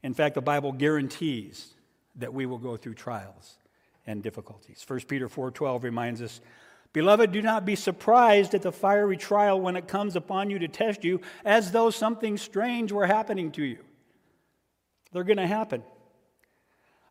In 0.04 0.14
fact, 0.14 0.36
the 0.36 0.42
Bible 0.42 0.72
guarantees 0.72 1.74
that 2.16 2.34
we 2.34 2.46
will 2.46 2.58
go 2.58 2.78
through 2.78 2.96
trials 2.96 3.56
and 4.08 4.22
difficulties. 4.24 4.84
1 4.88 5.08
Peter 5.08 5.28
4:12 5.28 5.84
reminds 5.84 6.22
us, 6.22 6.42
"Beloved, 6.94 7.32
do 7.32 7.42
not 7.42 7.66
be 7.66 7.76
surprised 7.76 8.54
at 8.54 8.62
the 8.62 8.72
fiery 8.72 9.18
trial 9.18 9.60
when 9.60 9.76
it 9.76 9.88
comes 9.88 10.16
upon 10.16 10.50
you 10.50 10.60
to 10.60 10.68
test 10.68 11.04
you 11.04 11.22
as 11.44 11.72
though 11.72 11.90
something 11.90 12.38
strange 12.38 12.92
were 12.92 13.08
happening 13.08 13.52
to 13.54 13.64
you." 13.64 13.84
They're 15.12 15.24
going 15.24 15.38
to 15.38 15.48
happen. 15.48 15.84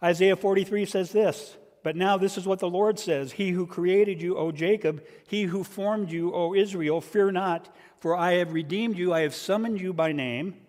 Isaiah 0.03 0.37
43 0.37 0.85
says 0.85 1.13
this 1.13 1.57
But 1.83 1.97
now 1.97 2.19
this 2.19 2.37
is 2.37 2.47
what 2.47 2.59
the 2.59 2.69
Lord 2.69 2.99
says 2.99 3.33
He 3.33 3.51
who 3.51 3.67
created 3.67 4.21
you, 4.21 4.37
O 4.37 4.53
Jacob, 4.53 5.05
he 5.27 5.45
who 5.45 5.65
formed 5.65 6.11
you, 6.11 6.35
O 6.35 6.55
Israel, 6.55 7.01
fear 7.01 7.31
not, 7.31 7.75
for 7.97 8.15
I 8.15 8.35
have 8.35 8.53
redeemed 8.53 8.99
you, 8.99 9.15
I 9.15 9.21
have 9.21 9.35
summoned 9.35 9.81
you 9.81 9.95
by 9.95 10.13
name. 10.13 10.61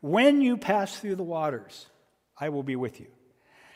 When 0.00 0.42
you 0.42 0.56
pass 0.56 0.98
through 0.98 1.16
the 1.16 1.22
waters, 1.22 1.86
I 2.38 2.50
will 2.50 2.62
be 2.62 2.76
with 2.76 3.00
you. 3.00 3.06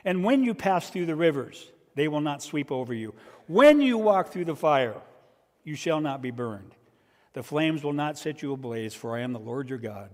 And 0.04 0.24
when 0.24 0.44
you 0.44 0.54
pass 0.54 0.90
through 0.90 1.06
the 1.06 1.16
rivers, 1.16 1.70
they 1.94 2.08
will 2.08 2.20
not 2.20 2.42
sweep 2.42 2.70
over 2.70 2.92
you. 2.92 3.14
When 3.46 3.80
you 3.80 3.98
walk 3.98 4.32
through 4.32 4.44
the 4.46 4.56
fire, 4.56 5.00
you 5.62 5.74
shall 5.74 6.00
not 6.00 6.20
be 6.20 6.30
burned. 6.30 6.74
The 7.32 7.42
flames 7.42 7.82
will 7.82 7.92
not 7.92 8.18
set 8.18 8.42
you 8.42 8.52
ablaze, 8.52 8.94
for 8.94 9.16
I 9.16 9.20
am 9.20 9.32
the 9.32 9.38
Lord 9.38 9.68
your 9.68 9.78
God, 9.78 10.10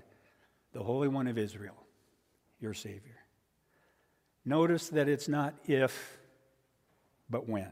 the 0.73 0.83
Holy 0.83 1.09
One 1.09 1.27
of 1.27 1.37
Israel, 1.37 1.77
your 2.61 2.75
Savior. 2.75 3.19
Notice 4.45 4.89
that 4.91 5.09
it's 5.09 5.29
not 5.29 5.55
if, 5.67 6.19
but 7.29 7.49
when. 7.49 7.71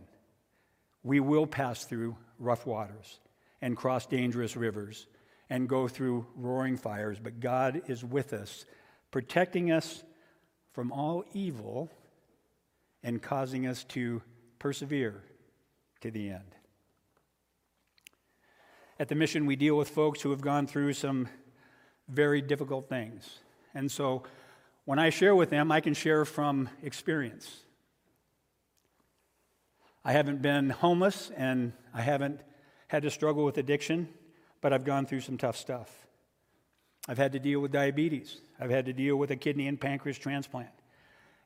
We 1.02 1.20
will 1.20 1.46
pass 1.46 1.84
through 1.84 2.16
rough 2.38 2.66
waters 2.66 3.20
and 3.62 3.76
cross 3.76 4.06
dangerous 4.06 4.56
rivers 4.56 5.06
and 5.48 5.68
go 5.68 5.88
through 5.88 6.26
roaring 6.36 6.76
fires, 6.76 7.18
but 7.18 7.40
God 7.40 7.82
is 7.86 8.04
with 8.04 8.32
us, 8.32 8.66
protecting 9.10 9.72
us 9.72 10.02
from 10.72 10.92
all 10.92 11.24
evil 11.32 11.90
and 13.08 13.22
causing 13.22 13.66
us 13.66 13.84
to 13.84 14.20
persevere 14.58 15.22
to 16.02 16.10
the 16.10 16.28
end. 16.28 16.54
At 19.00 19.08
the 19.08 19.14
mission, 19.14 19.46
we 19.46 19.56
deal 19.56 19.78
with 19.78 19.88
folks 19.88 20.20
who 20.20 20.30
have 20.30 20.42
gone 20.42 20.66
through 20.66 20.92
some 20.92 21.26
very 22.06 22.42
difficult 22.42 22.86
things. 22.86 23.38
And 23.74 23.90
so 23.90 24.24
when 24.84 24.98
I 24.98 25.08
share 25.08 25.34
with 25.34 25.48
them, 25.48 25.72
I 25.72 25.80
can 25.80 25.94
share 25.94 26.26
from 26.26 26.68
experience. 26.82 27.62
I 30.04 30.12
haven't 30.12 30.42
been 30.42 30.68
homeless 30.68 31.30
and 31.34 31.72
I 31.94 32.02
haven't 32.02 32.42
had 32.88 33.04
to 33.04 33.10
struggle 33.10 33.42
with 33.42 33.56
addiction, 33.56 34.06
but 34.60 34.74
I've 34.74 34.84
gone 34.84 35.06
through 35.06 35.22
some 35.22 35.38
tough 35.38 35.56
stuff. 35.56 35.88
I've 37.08 37.16
had 37.16 37.32
to 37.32 37.38
deal 37.38 37.60
with 37.60 37.72
diabetes. 37.72 38.36
I've 38.60 38.70
had 38.70 38.84
to 38.84 38.92
deal 38.92 39.16
with 39.16 39.30
a 39.30 39.36
kidney 39.36 39.66
and 39.66 39.80
pancreas 39.80 40.18
transplant, 40.18 40.68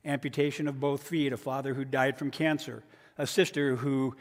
amputation 0.05 0.69
of 0.69 0.81
both 0.81 1.03
feet, 1.03 1.33
a 1.33 1.37
father 1.37 1.75
who 1.75 1.85
died 1.85 2.19
from 2.19 2.31
cancer, 2.31 2.83
a 3.19 3.27
sister 3.27 3.77
who 3.77 4.15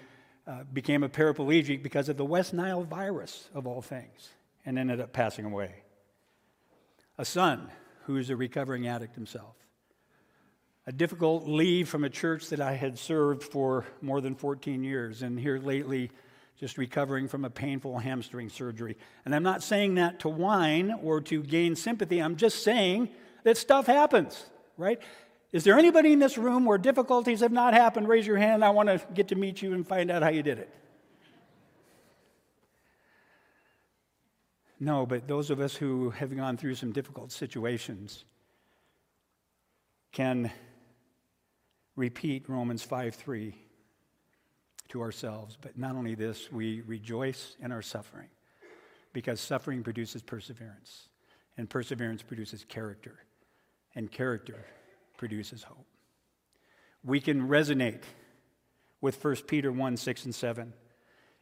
uh, 0.48 0.64
became 0.72 1.04
a 1.04 1.10
paraplegic 1.10 1.82
because 1.84 2.10
of 2.10 2.18
the 2.18 2.26
West 2.26 2.54
Nile 2.54 2.84
virus, 2.84 3.50
of 3.54 3.68
all 3.68 3.82
things, 3.82 4.30
and 4.66 4.78
ended 4.78 5.00
up 5.00 5.14
passing 5.14 5.46
away, 5.46 5.74
a 7.18 7.26
son 7.26 7.70
who's 8.06 8.30
a 8.30 8.36
recovering 8.36 8.88
addict 8.88 9.16
himself. 9.16 9.56
a 10.88 10.92
difficult 10.92 11.48
leave 11.48 11.88
from 11.88 12.04
a 12.04 12.10
church 12.10 12.50
that 12.50 12.60
I 12.60 12.74
had 12.74 12.98
served 12.98 13.44
for 13.44 13.86
more 14.02 14.20
than 14.20 14.34
14 14.34 14.84
years, 14.84 15.22
and 15.22 15.40
here 15.40 15.60
lately, 15.60 16.10
just 16.60 16.78
recovering 16.78 17.28
from 17.28 17.46
a 17.46 17.50
painful 17.50 18.00
hamstring 18.00 18.50
surgery. 18.50 18.98
And 19.26 19.34
I'm 19.34 19.44
not 19.44 19.64
saying 19.64 19.96
that 19.96 20.20
to 20.22 20.30
whine 20.30 20.92
or 20.92 21.22
to 21.22 21.44
gain 21.44 21.76
sympathy, 21.76 22.20
I'm 22.20 22.36
just 22.36 22.64
saying 22.64 23.10
that 23.44 23.58
stuff 23.58 23.86
happens, 23.86 24.46
right? 24.78 25.00
Is 25.52 25.66
there 25.66 25.78
anybody 25.78 26.14
in 26.14 26.20
this 26.20 26.38
room 26.38 26.64
where 26.64 26.78
difficulties 26.78 27.42
have 27.42 27.52
not 27.52 27.74
happened? 27.74 28.08
Raise 28.08 28.26
your 28.26 28.38
hand. 28.38 28.64
I 28.64 28.70
want 28.70 28.88
to 28.88 29.02
get 29.14 29.28
to 29.30 29.36
meet 29.36 29.62
you 29.62 29.74
and 29.74 29.86
find 29.86 30.10
out 30.10 30.24
how 30.24 30.30
you 30.30 30.44
did 30.44 30.60
it. 30.60 30.74
No, 34.80 35.06
but 35.06 35.28
those 35.28 35.50
of 35.50 35.60
us 35.60 35.76
who 35.76 36.10
have 36.12 36.36
gone 36.36 36.58
through 36.58 36.76
some 36.76 36.92
difficult 36.92 37.32
situations 37.32 38.24
can 40.12 40.52
repeat 41.96 42.50
Romans 42.50 42.82
5 42.82 43.14
3 43.14 43.54
to 44.90 45.02
ourselves. 45.02 45.58
But 45.62 45.78
not 45.78 45.96
only 45.96 46.16
this, 46.16 46.52
we 46.52 46.82
rejoice 46.82 47.58
in 47.62 47.72
our 47.72 47.82
suffering 47.82 48.30
because 49.14 49.42
suffering 49.42 49.84
produces 49.84 50.22
perseverance, 50.22 51.10
and 51.58 51.70
perseverance 51.70 52.22
produces 52.24 52.64
character, 52.64 53.20
and 53.94 54.10
character 54.10 54.66
produces 55.22 55.62
hope. 55.62 55.86
We 57.04 57.22
can 57.22 57.48
resonate 57.48 58.02
with 59.02 59.24
1 59.24 59.36
Peter 59.46 59.72
1 59.72 59.96
6 59.96 60.26
and 60.26 60.34
7. 60.34 60.74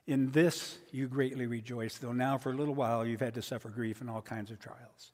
In 0.06 0.32
this 0.32 0.78
you 0.92 1.08
greatly 1.08 1.46
rejoice, 1.46 1.98
though 1.98 2.12
now 2.12 2.38
for 2.38 2.52
a 2.52 2.56
little 2.56 2.76
while 2.76 3.06
you've 3.06 3.22
had 3.22 3.36
to 3.36 3.42
suffer 3.42 3.70
grief 3.70 4.02
and 4.02 4.10
all 4.10 4.22
kinds 4.22 4.52
of 4.52 4.60
trials. 4.60 5.14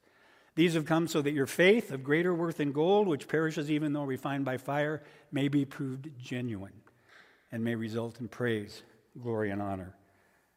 These 0.56 0.73
have 0.73 0.86
come 0.86 1.08
so 1.08 1.21
that 1.21 1.34
your 1.34 1.45
faith, 1.45 1.91
of 1.91 2.04
greater 2.04 2.34
worth 2.34 2.58
than 2.58 2.71
gold, 2.71 3.08
which 3.08 3.28
perishes 3.28 3.69
even 3.69 3.93
though 3.93 4.04
refined 4.04 4.45
by 4.45 4.58
fire, 4.58 5.04
may 5.32 5.47
be 5.47 5.63
proved 5.63 6.10
genuine 6.17 6.82
and 7.51 7.63
may 7.63 7.75
result 7.75 8.19
in 8.19 8.28
praise, 8.28 8.82
glory, 9.21 9.51
and 9.51 9.62
honor 9.62 9.93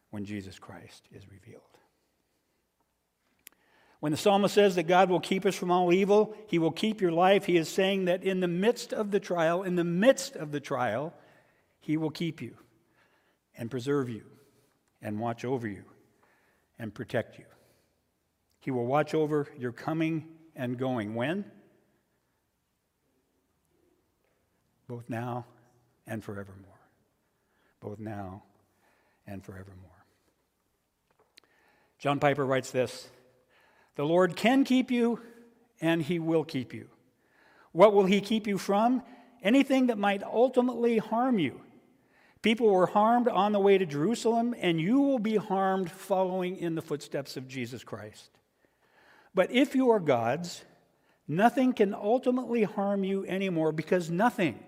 when 0.09 0.25
Jesus 0.25 0.59
Christ 0.59 1.07
is 1.13 1.31
revealed. 1.31 1.78
When 4.01 4.13
the 4.13 4.19
psalmist 4.19 4.55
says 4.55 4.77
that 4.77 4.85
God 4.85 5.11
will 5.11 5.21
keep 5.21 5.45
us 5.45 5.57
from 5.57 5.71
all 5.71 5.93
evil, 5.93 6.37
he 6.47 6.59
will 6.59 6.71
keep 6.71 7.01
your 7.01 7.11
life, 7.11 7.47
he 7.47 7.57
is 7.57 7.69
saying 7.69 8.05
that 8.05 8.23
in 8.23 8.41
the 8.41 8.49
midst 8.49 8.93
of 8.93 9.11
the 9.11 9.19
trial, 9.19 9.65
in 9.65 9.75
the 9.75 9.85
midst 9.85 10.37
of 10.37 10.53
the 10.53 10.61
trial, 10.61 11.13
he 11.81 11.97
will 11.97 12.11
keep 12.11 12.41
you 12.41 12.55
and 13.57 13.71
preserve 13.71 14.09
you 14.09 14.23
and 15.03 15.19
watch 15.19 15.45
over 15.45 15.67
you 15.67 15.85
and 16.79 16.95
protect 16.95 17.39
you. 17.39 17.45
He 18.61 18.71
will 18.71 18.87
watch 18.87 19.15
over 19.15 19.49
your 19.57 19.73
coming 19.73 20.27
and 20.55 20.79
going. 20.79 21.15
When? 21.15 21.45
Both 24.87 25.09
now 25.09 25.47
and 26.07 26.23
forevermore. 26.23 26.81
Both 27.81 27.99
now 27.99 28.43
and 29.27 29.45
forevermore. 29.45 29.91
John 31.99 32.21
Piper 32.21 32.47
writes 32.47 32.71
this 32.71 33.09
The 33.99 34.07
Lord 34.07 34.37
can 34.37 34.63
keep 34.63 34.93
you, 34.93 35.19
and 35.81 36.01
He 36.01 36.21
will 36.21 36.45
keep 36.45 36.73
you. 36.73 36.89
What 37.73 37.93
will 37.93 38.05
He 38.05 38.21
keep 38.21 38.47
you 38.47 38.57
from? 38.57 39.03
Anything 39.43 39.89
that 39.89 39.99
might 39.99 40.23
ultimately 40.23 40.99
harm 40.99 41.41
you. 41.41 41.61
People 42.41 42.71
were 42.71 42.87
harmed 42.87 43.27
on 43.27 43.51
the 43.51 43.59
way 43.59 43.77
to 43.77 43.85
Jerusalem, 43.85 44.55
and 44.57 44.81
you 44.81 45.01
will 45.01 45.19
be 45.19 45.35
harmed 45.35 45.91
following 45.91 46.57
in 46.59 46.77
the 46.77 46.81
footsteps 46.81 47.37
of 47.37 47.49
Jesus 47.49 47.83
Christ. 47.83 48.31
But 49.35 49.51
if 49.51 49.75
you 49.75 49.91
are 49.91 49.99
God's, 49.99 50.63
nothing 51.27 51.73
can 51.73 51.93
ultimately 51.93 52.63
harm 52.63 53.03
you 53.03 53.27
anymore 53.27 53.73
because 53.73 54.13
nothing, 54.13 54.61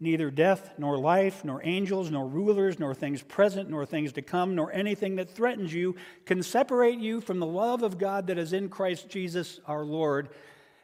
neither 0.00 0.30
death, 0.30 0.70
nor 0.78 0.96
life, 0.96 1.44
nor 1.44 1.60
angels, 1.64 2.10
nor 2.10 2.26
rulers, 2.26 2.78
nor 2.78 2.94
things 2.94 3.22
present, 3.22 3.68
nor 3.68 3.84
things 3.84 4.12
to 4.12 4.22
come, 4.22 4.54
nor 4.54 4.72
anything 4.72 5.16
that 5.16 5.30
threatens 5.30 5.74
you, 5.74 5.96
can 6.24 6.42
separate 6.42 6.98
you 6.98 7.20
from 7.20 7.40
the 7.40 7.46
love 7.46 7.82
of 7.82 7.98
God 7.98 8.28
that 8.28 8.38
is 8.38 8.52
in 8.52 8.68
Christ 8.68 9.08
Jesus 9.08 9.58
our 9.66 9.84
Lord. 9.84 10.28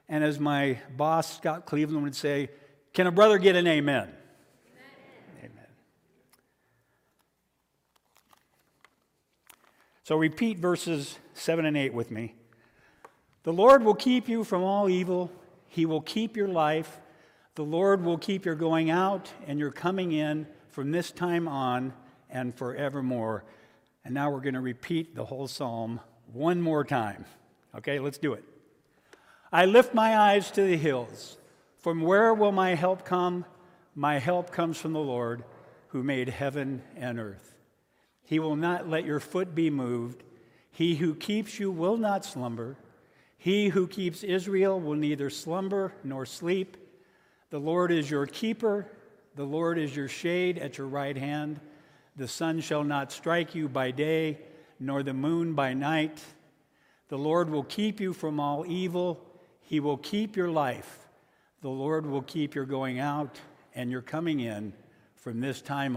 And 0.09 0.25
as 0.25 0.41
my 0.41 0.79
boss, 0.97 1.37
Scott 1.37 1.65
Cleveland, 1.65 2.03
would 2.03 2.17
say, 2.17 2.51
can 2.93 3.07
a 3.07 3.13
brother 3.13 3.39
get 3.39 3.55
an 3.57 3.67
amen? 3.67 4.09
Amen. 5.39 5.67
So 10.03 10.17
repeat 10.17 10.59
verses 10.59 11.19
7 11.35 11.65
and 11.65 11.77
8 11.77 11.95
with 11.95 12.11
me. 12.11 12.35
The 13.45 13.53
Lord 13.53 13.85
will 13.85 13.95
keep 13.95 14.29
you 14.29 14.43
from 14.43 14.63
all 14.63 14.89
evil, 14.89 15.31
He 15.69 15.87
will 15.87 16.01
keep 16.01 16.37
your 16.37 16.49
life. 16.49 17.01
The 17.55 17.65
Lord 17.65 18.05
will 18.05 18.19
keep 18.19 18.45
your 18.45 18.57
going 18.57 18.91
out 18.91 19.31
and 19.47 19.61
your 19.61 19.71
coming 19.71 20.11
in 20.11 20.47
from 20.71 20.91
this 20.91 21.13
time 21.13 21.47
on 21.47 21.93
and 22.29 22.53
forevermore. 22.53 23.45
And 24.05 24.13
now 24.13 24.31
we're 24.31 24.41
going 24.41 24.55
to 24.55 24.61
repeat 24.61 25.15
the 25.15 25.25
whole 25.25 25.47
psalm 25.47 26.01
one 26.33 26.61
more 26.61 26.83
time. 26.83 27.25
Okay, 27.77 28.01
let's 28.01 28.19
do 28.19 28.33
it. 28.33 28.43
I 29.53 29.67
lift 29.67 29.95
my 29.95 30.19
eyes 30.19 30.51
to 30.53 30.63
the 30.63 30.77
hills. 30.77 31.37
From 31.79 32.03
where 32.03 32.35
will 32.35 32.51
my 32.51 32.75
help 32.75 33.05
come? 33.05 33.45
My 33.95 34.19
help 34.19 34.51
comes 34.51 34.77
from 34.79 34.93
the 34.93 34.99
Lord 34.99 35.45
who 35.89 36.03
made 36.03 36.29
heaven 36.29 36.83
and 36.97 37.21
earth. 37.21 37.55
He 38.25 38.41
will 38.41 38.57
not 38.57 38.89
let 38.89 39.05
your 39.05 39.21
foot 39.21 39.55
be 39.55 39.71
moved. 39.71 40.25
He 40.73 40.97
who 40.97 41.15
keeps 41.15 41.61
you 41.61 41.71
will 41.71 41.97
not 41.97 42.25
slumber. 42.25 42.77
He 43.39 43.69
who 43.69 43.87
keeps 43.87 44.25
Israel 44.25 44.81
will 44.81 44.97
neither 44.97 45.31
slumber 45.31 45.93
nor 46.03 46.27
sleep. 46.27 46.77
The 47.55 47.61
Lord 47.61 47.93
is 47.93 48.11
your 48.11 48.27
keeper. 48.27 48.85
The 49.37 49.45
Lord 49.45 49.79
is 49.79 49.95
your 49.95 50.09
shade 50.09 50.59
at 50.59 50.77
your 50.77 50.89
right 50.89 51.17
hand. 51.17 51.61
The 52.17 52.27
sun 52.27 52.61
shall 52.61 52.83
not 52.83 53.13
strike 53.13 53.55
you 53.55 53.69
by 53.69 53.93
day, 53.93 54.41
nor 54.81 55.05
the 55.05 55.15
moon 55.15 55.55
by 55.55 55.73
night. 55.73 56.21
The 57.11 57.17
Lord 57.17 57.49
will 57.49 57.63
keep 57.63 58.01
you 58.01 58.13
from 58.13 58.41
all 58.41 58.67
evil. 58.67 59.25
He 59.61 59.79
will 59.79 59.99
keep 59.99 60.35
your 60.35 60.51
life. 60.51 60.99
The 61.63 61.69
Lord 61.69 62.07
will 62.07 62.23
keep 62.23 62.57
your 62.57 62.67
going 62.67 62.99
out 62.99 63.39
and 63.73 63.89
your 63.89 64.03
coming 64.03 64.41
in 64.41 64.73
from 65.15 65.39
this 65.39 65.63
time 65.63 65.93